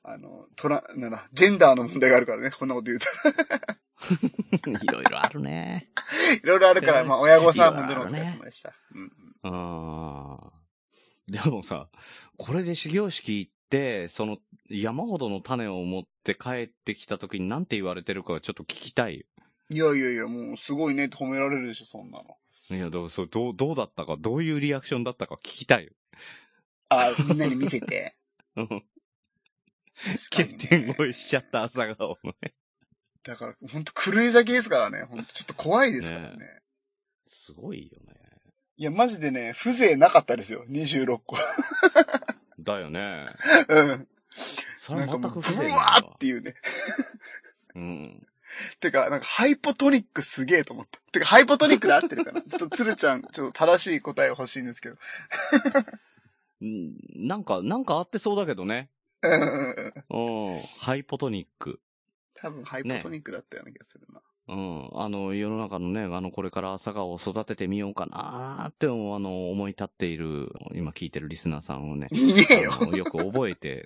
[0.04, 3.06] あの、トラ、なんだ、ジェンダーの問題があるからね、こんなこと言うと。
[4.70, 5.90] いろいろあるね。
[6.44, 8.72] いろいろあるから、まあ、親御さんもどのお疲れ様でした。
[8.94, 9.12] うん
[9.42, 10.30] うん。
[10.30, 10.38] うん。
[11.26, 11.88] でもさ、
[12.36, 13.50] これで始業式
[14.08, 14.38] その
[14.70, 19.24] 山ほどの種を持って帰ってきた時に何て言われてるかちょっと聞きたいよ。
[19.68, 22.36] いやいやいや、もうすごいねって褒められるでしょ、そんなの。
[22.70, 25.92] いや、どう、そう、どう、どうだったか、どういうリアクションだったか聞きたいよ。
[26.88, 28.16] あ、みんなに見せて。
[28.56, 28.68] うん
[29.96, 32.52] 確か欠にね点越えしちゃった朝顔のね。
[33.22, 35.04] だから、ほんと狂い咲きですからね。
[35.04, 36.36] ほんとちょっと怖いですからね。
[36.36, 36.60] ね
[37.26, 38.14] すごいよね。
[38.76, 40.64] いや、マジでね、風情なかったですよ。
[40.68, 41.36] 26個。
[42.66, 43.26] だよね。
[43.68, 44.08] うん。
[44.76, 46.54] それ全く不正ブワーっていうね。
[47.74, 48.26] うん。
[48.80, 51.00] てか、なんか、ハイポトニックすげえと思った。
[51.12, 54.96] てか、ハイポトニックで合ってるかな ちょっと、つるちゃん、ちょっと正しい答え欲しいんですけど。
[56.62, 58.90] うんなんか、なんかあってそうだけどね。
[59.22, 60.62] うんうんうんうん。
[60.80, 61.80] ハイポトニック。
[62.34, 64.20] 多分、ハイポトニックだったような気がするな。
[64.48, 64.90] うん。
[64.94, 72.06] あの、世の中のね、あの、これから朝顔を育ててみようかなーって、あの、思い立っている、今聞いてるリスナーさんをね。
[72.12, 72.70] いねえよ。
[72.94, 73.84] よく覚えて、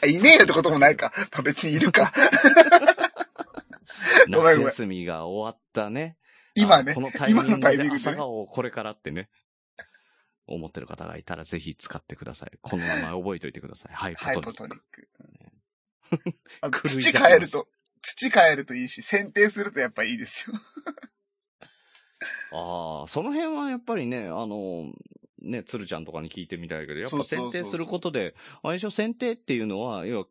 [0.00, 1.12] あ いねえよってこともないか。
[1.32, 2.12] まあ、別にいるか。
[4.28, 6.16] 夏休みが終わったね。
[6.54, 7.00] 今ねこ。
[7.00, 7.90] のタイミングで。
[7.90, 9.28] 朝顔をこれからってね。
[10.46, 12.50] 思ってる方がいたらぜひ使ってください。
[12.60, 13.94] この名前覚えておいてください。
[13.94, 14.52] ハイポハイトニック。
[14.52, 14.80] ポトニ
[16.32, 16.82] ック。
[16.88, 17.68] 土変えると、
[18.02, 20.56] 土変えるといいし、剪定するとやっぱいいですよ。
[22.52, 24.92] ああ、その辺はやっぱりね、あの、
[25.40, 30.26] ね、鶴ちゃんとかに聞いてみたいけど、やっぱ剪定することで、あれでしょ、剪定っていうのは、要は、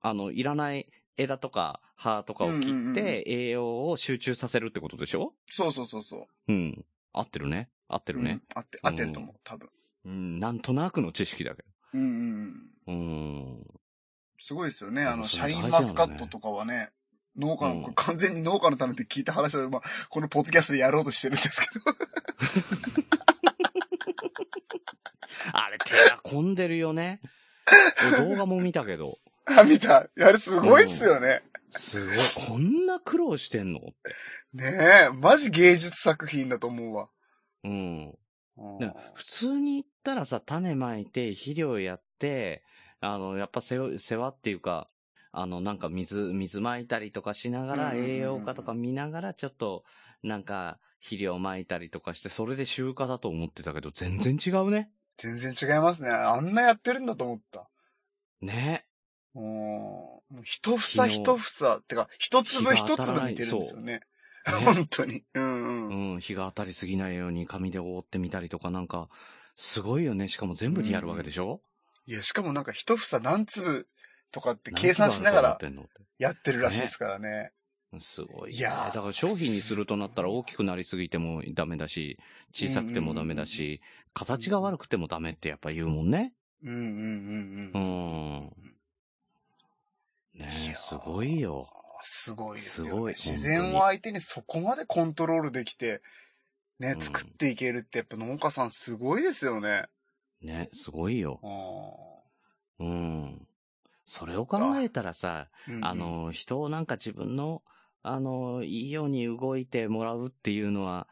[0.00, 5.34] あの、いらない枝とか葉とかを切って、栄養を集中させるってことでしょ？
[5.48, 6.16] そうそうそうそ
[6.48, 6.52] う。
[6.52, 6.84] うん。
[7.12, 7.68] 合ってるね。
[7.88, 8.30] 合ってるね。
[8.30, 8.42] うん。
[8.54, 9.68] 合って、合ってると思う、多分。
[10.04, 11.64] うん、なんとなくの知識だけ
[11.94, 12.08] うんうん
[12.86, 12.92] うん。
[12.92, 12.92] ど。
[12.92, 13.80] うん。
[14.40, 15.02] すごいですよね。
[15.04, 16.90] あの、シャインマスカットとかはね、
[17.38, 21.84] 農家の、うん完全に農家のためって聞いた話を、まあ、このポッドキャストでやろうとしてるんですけど。
[25.52, 27.20] あれ、手が込んでるよね。
[28.18, 29.98] 動画も見たけど、あ、見た。
[29.98, 31.42] あれすごいっすよね。
[31.70, 32.16] すごい、
[32.48, 33.80] こんな苦労してんの？
[33.80, 33.88] って。
[34.54, 37.08] ねえ、マジ芸術作品だと思うわ。
[37.64, 38.18] うん。
[39.14, 42.64] 普通に言ったらさ、種まいて、肥料やって、
[43.00, 44.88] あの、やっぱ世話っていうか、
[45.32, 49.84] あの、なんか水、水まいたりとかしながら、うんうんうんうん栄養価とか見ながら、ちょっと、
[50.22, 54.90] なんか、肥料まいたりとかして、それで集荷だと思ってたけど、全然違うね。
[55.16, 56.10] 全然違いますね。
[56.10, 57.68] あんなやってるんだと思った。
[58.40, 58.86] ね。
[59.34, 60.42] うん。
[60.44, 63.92] 一房一房、てか、一粒一粒似てるんですよね。
[63.92, 64.02] ね
[64.64, 65.24] 本当に。
[65.34, 66.14] うんうん。
[66.14, 69.08] うん、日が当たりすぎないように紙で覆ってみたりとか、なんか、
[69.56, 70.28] すごいよね。
[70.28, 71.60] しかも全部リアルわけでしょ、
[72.06, 73.88] いや、しかもなんか一房何粒
[74.30, 75.58] とかって計算しながら
[76.18, 77.52] やってるらしいですからね。
[77.98, 78.56] すごい、ね。
[78.56, 82.18] いやーだから商品にするとなったら大きくなりすぎてもダメだし、
[82.52, 83.80] 小さくてもダメだし、
[84.12, 86.34] 形が悪くてもダメってやっぱ言うもんね。
[86.62, 87.90] うんうんうんううん。
[88.44, 88.50] ん。
[90.34, 91.68] ねえ、ーすごいよ。
[92.02, 92.90] すごいですよ、ね。
[92.92, 96.02] すごい自然を相手にそこまでコントロールできて、
[96.78, 99.86] ねう、ん作っていけるってやっぱ農家さんすごいですよね。
[100.42, 101.40] ね、すごいよ。
[101.42, 103.47] あうん。
[104.10, 107.62] それを考えたらさ、ーうんうんあ、の、人をなんか自分の、
[108.02, 111.06] あの、いいように動いてもらうっていうのは、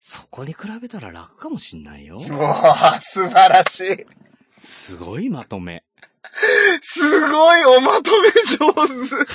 [0.00, 2.18] そこに比べたら楽かもしんないよ。
[2.26, 4.06] うわー素晴らしい。
[4.60, 5.84] すごいまとめ。
[6.82, 9.26] すごいおまとめ上手。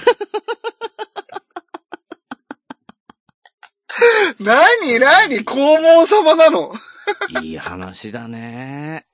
[4.44, 6.74] 何何黄門様なの？
[7.44, 9.06] いい話だね。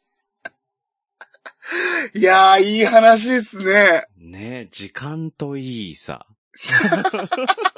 [2.14, 4.06] いやー、いい話ですね。
[4.18, 6.26] ね時間といいさ。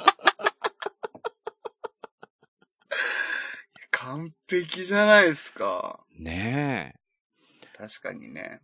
[3.90, 6.00] 完璧じゃないですか。
[6.18, 7.76] ねえ。
[7.76, 8.60] 確かにね。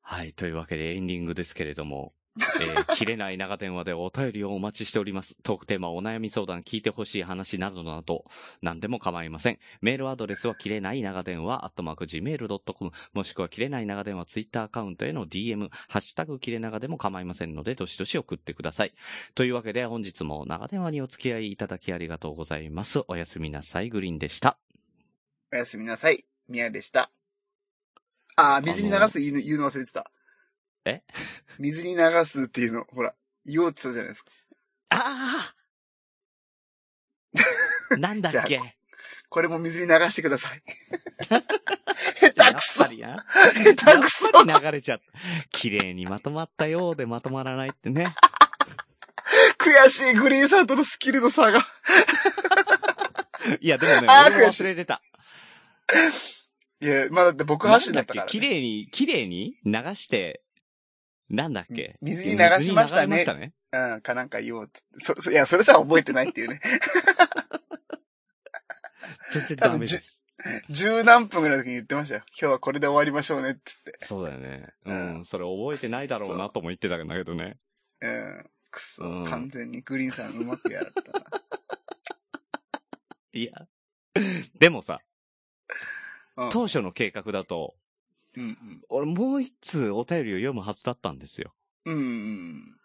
[0.00, 0.32] はい。
[0.32, 2.14] というわけでエンディングですけれども、
[2.60, 5.36] えー切れない長電話でお便りをお待ちしております。
[5.42, 8.24] トークテーマ、お悩み相談、聞いてほしい話などなど、
[8.60, 9.58] 何でも構いません。
[9.80, 18.92] メールアドレスは、切れない長電話、アットマーク gmail.com、もしくは、切れない長電話、ツイッターアカウントへの DM、ハッシュタグ、切れ長でも構いませんので、どしどし送ってください。
[19.34, 23.02] というわけで、本日も長電話にお付き合いいただきありがとうございます。
[23.08, 24.58] おやすみなさい、グリーンでした。
[25.52, 26.26] おやすみなさい。
[26.48, 27.10] 宮でした。
[28.36, 30.10] あ、水に流す言うの忘れてた。
[30.84, 31.02] え？
[31.58, 33.14] 水に流すっていうの、ほら、
[33.44, 34.30] 言おうって言ったじゃないですか。
[34.90, 35.54] あ
[37.92, 38.60] あ なんだっけ？
[39.28, 40.62] これも水に流してください。
[41.28, 41.40] 下
[42.32, 43.24] 手やっくそぱりな。
[43.76, 45.04] 下手くそやっぱり流れちゃった。
[45.50, 48.06] 綺麗にまとまったようでまとまらないってね。
[49.58, 51.64] 悔しいグリーンさんとのスキルの差が。
[53.60, 55.00] いや、でもね、あー俺も忘れてた。
[56.80, 58.30] いや、まあだって僕発信だったから、ね。
[58.30, 60.42] 綺麗に、綺麗に流して、
[61.30, 61.96] なんだっけ？
[62.02, 63.52] 水に流しましたね水に流れましたね。
[63.72, 64.70] うん、かなんか言おう。
[64.98, 66.60] そ、そ、いや、それさ覚えてないっていうね。
[69.32, 70.26] 全然ダメです。
[70.70, 72.22] 十何分ぐらいの時に言ってましたよ。
[72.40, 73.60] 今日はこれで終わりましょうねって
[74.00, 74.68] そうだよね。
[74.86, 75.24] ううんん。
[75.24, 77.56] それ覚えてないだろうなとも言ってたんだけどね。
[78.00, 78.50] うん。
[78.70, 81.24] くそ、うん完全にグリーンさんうまくやられたな。
[83.32, 83.52] いや。
[84.58, 85.00] でもさ、
[86.36, 87.74] うん当初の計画だと、
[88.36, 88.82] うんうん。
[88.88, 91.52] 俺もう一通お便りを読むはずだったんですよ。
[91.86, 92.76] うんうん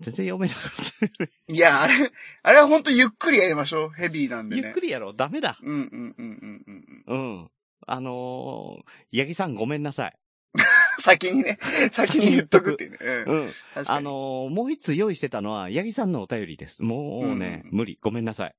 [0.00, 1.24] 全然読めなかった。
[1.48, 1.54] うん。
[1.54, 1.94] いや、あれ、
[2.42, 3.90] あれは本当ゆっくりやりましょう。
[3.90, 4.62] ヘビーなんでね。
[4.64, 5.14] ゆっくりやろう。
[5.16, 5.58] ダメだ。
[5.62, 7.40] うんうんうんうんうんうん。
[7.40, 7.50] うん。
[7.86, 10.18] あのー、八木さんごめんなさい。
[11.00, 11.58] 先にね、
[11.92, 12.98] 先に言っとくっていうね。
[13.26, 13.52] うん。
[13.86, 16.82] あのー、もう一通用意してたのは、八木さんのお便りです。
[16.82, 17.98] もうね、うん無理。
[18.00, 18.54] ごめんなさい。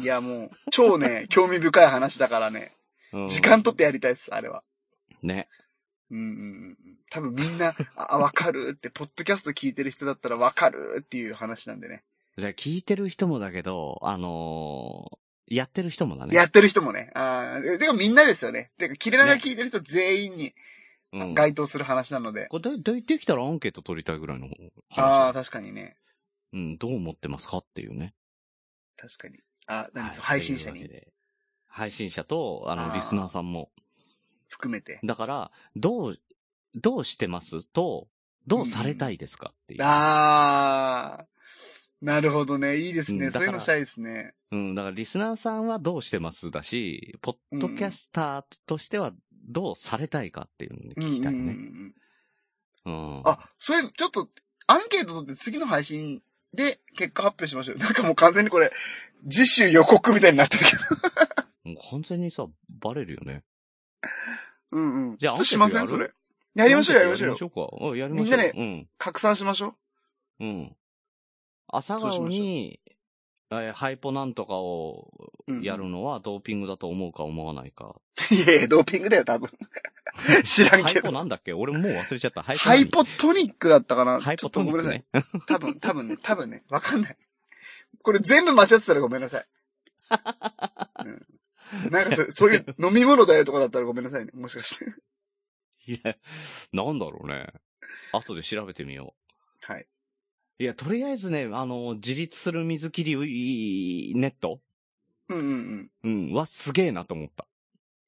[0.00, 2.72] いやもう、超ね、興味深い話だからね。
[3.12, 4.62] うん時間取ってやりたいです、あれは。
[5.22, 5.48] ね。
[6.10, 6.76] うんうんうん。
[7.10, 12.02] 多分みんな、あ、わかるって、ポッドキャスト聞いてる人だったらわかるっていう話なんでね。
[12.36, 16.34] じゃあ聞いてる人もだけど、あのー、やってる人もだね。
[16.34, 17.10] やってる人もね。
[17.14, 18.70] ああ、でもみんなですよね。
[18.78, 20.54] てか、切れ長聞いてる人全員に
[21.12, 21.34] うん。
[21.34, 22.46] 該当する話なので。
[22.48, 24.48] これで、で、できたらアンケート取りたいぐらいの
[24.90, 25.40] 話ああ、だ。
[25.42, 25.96] 確かにね。
[26.52, 28.14] うん、どう思ってますかっていうね。
[28.96, 29.38] 確かに。
[29.66, 30.88] あ、何ですはい配信者に
[31.66, 33.70] 配信者と、あの、リスナーさんも。
[34.48, 35.00] 含めて。
[35.04, 36.18] だから、どう、
[36.74, 37.66] どうしてます？
[37.66, 38.08] と、
[38.46, 39.82] どうされたいですかっていう。
[39.82, 41.26] ああ、
[42.00, 42.76] なるほどね。
[42.78, 43.30] いいですね。
[43.30, 44.34] そういうのしたいですね。
[44.50, 49.12] うん、だからリスナーさんはどうしてますだし、ポッドキャスターとしては
[49.48, 51.52] どうされたいかっていうのに聞きたいうんうんね。
[51.52, 51.94] うん
[52.88, 53.22] うん。
[53.24, 54.28] あ、それ、ちょっと、
[54.66, 56.22] アンケート取って次の配信
[56.54, 57.76] で結果発表しましょう。
[57.78, 58.72] なんかもう完全にこれ、
[59.30, 60.82] 次週予告みたいになってるけど。
[61.64, 63.44] もう完全にさ、バレるよね。
[64.72, 65.16] うんうん。
[65.18, 65.86] じゃあちょっとしません？
[65.88, 66.10] それ。
[66.54, 67.42] やりましょう、やりましょうよやりまし。
[67.42, 67.86] ょうか。
[67.86, 68.24] うんやりましょう。
[68.24, 69.74] みんなね拡散しましょ
[70.40, 70.44] う。
[70.44, 70.48] うん。
[70.48, 70.76] うん。
[71.68, 75.10] 朝顔に、えーハイポなんとかを
[75.46, 77.96] うんうんやるのはドーピングだと思うか思わないか。
[78.30, 79.48] いやいや、ドーピングだよ、多分。
[80.44, 81.12] 知らんハイポけど。
[81.12, 81.54] なんだっけ？
[81.54, 82.42] 俺もう忘れちゃった。
[82.42, 84.20] ハイポハイポトニックだったかな？
[84.20, 85.04] ハイポトニックちょっね。
[85.12, 85.42] とごめんなさい。
[85.46, 87.16] 多分、多分ね、多分ね、わかんない。
[88.02, 89.46] これ全部間違ってたらごめんなさい。
[91.06, 91.26] うん、
[91.90, 94.30] なんかそそういう飲み物だよとかだったらごめんなさいね。
[94.34, 94.86] もしかして。
[95.92, 96.16] いや、
[96.72, 97.46] なんだろうね。
[98.12, 99.14] 後で調べてみよ
[99.62, 99.82] はい。
[100.60, 100.62] う。
[100.62, 104.60] いや、とりあえずね、あの、自立する水切りネット？
[105.28, 106.28] うんうんうん。
[106.28, 107.46] うん、はすげえなと思った。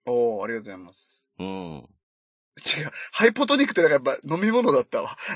[0.06, 1.24] おー、ありがとうございます。
[1.38, 1.46] うん。
[1.46, 2.90] 違う。
[3.12, 5.16] ハイポトニックってなんかやっぱ飲み物だったわ。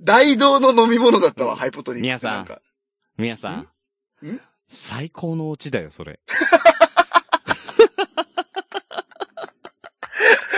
[0.00, 2.02] 大道の飲み物だったわ、うんハイポトニック。
[2.02, 2.60] 皆さんなんか
[3.16, 3.60] 皆さん。
[3.60, 3.68] んん？
[4.68, 6.20] 最高のオチだよ、それ。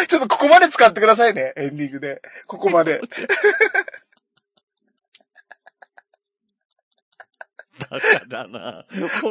[0.09, 2.23] ちょっとここまで使ってくださいね、エンディングで。
[2.47, 3.01] ここまで。
[7.91, 8.87] バカだな。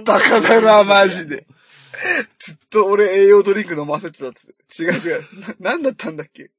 [0.05, 1.47] バカだな、マジで。。
[2.39, 4.83] ずっと俺栄養ドリンク飲ませてたっつって。
[4.83, 5.21] 違う違う。
[5.59, 6.51] な、なんだったんだっけ？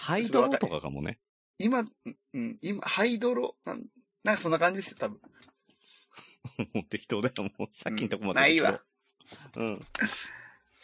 [0.00, 1.18] ハイドロとかかもね。
[1.58, 1.84] 今、
[2.34, 3.84] うん、今、ハイドロ、なん
[4.24, 5.20] なんかそんな感じですよ、多分。
[6.74, 7.68] もう適当だよ、もう。
[7.72, 8.40] さっきのとこまで。
[8.40, 8.82] ないわ。。
[9.56, 9.86] うん。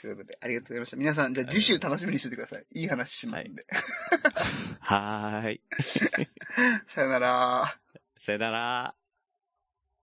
[0.01, 0.97] ということで、ありがとうございました。
[0.97, 2.65] 皆さん、じゃあ次週楽しみにしててください。
[2.73, 3.67] いい話しますんで。
[4.81, 5.61] はーい。
[6.87, 7.81] さよなら。
[8.17, 8.95] さよなら。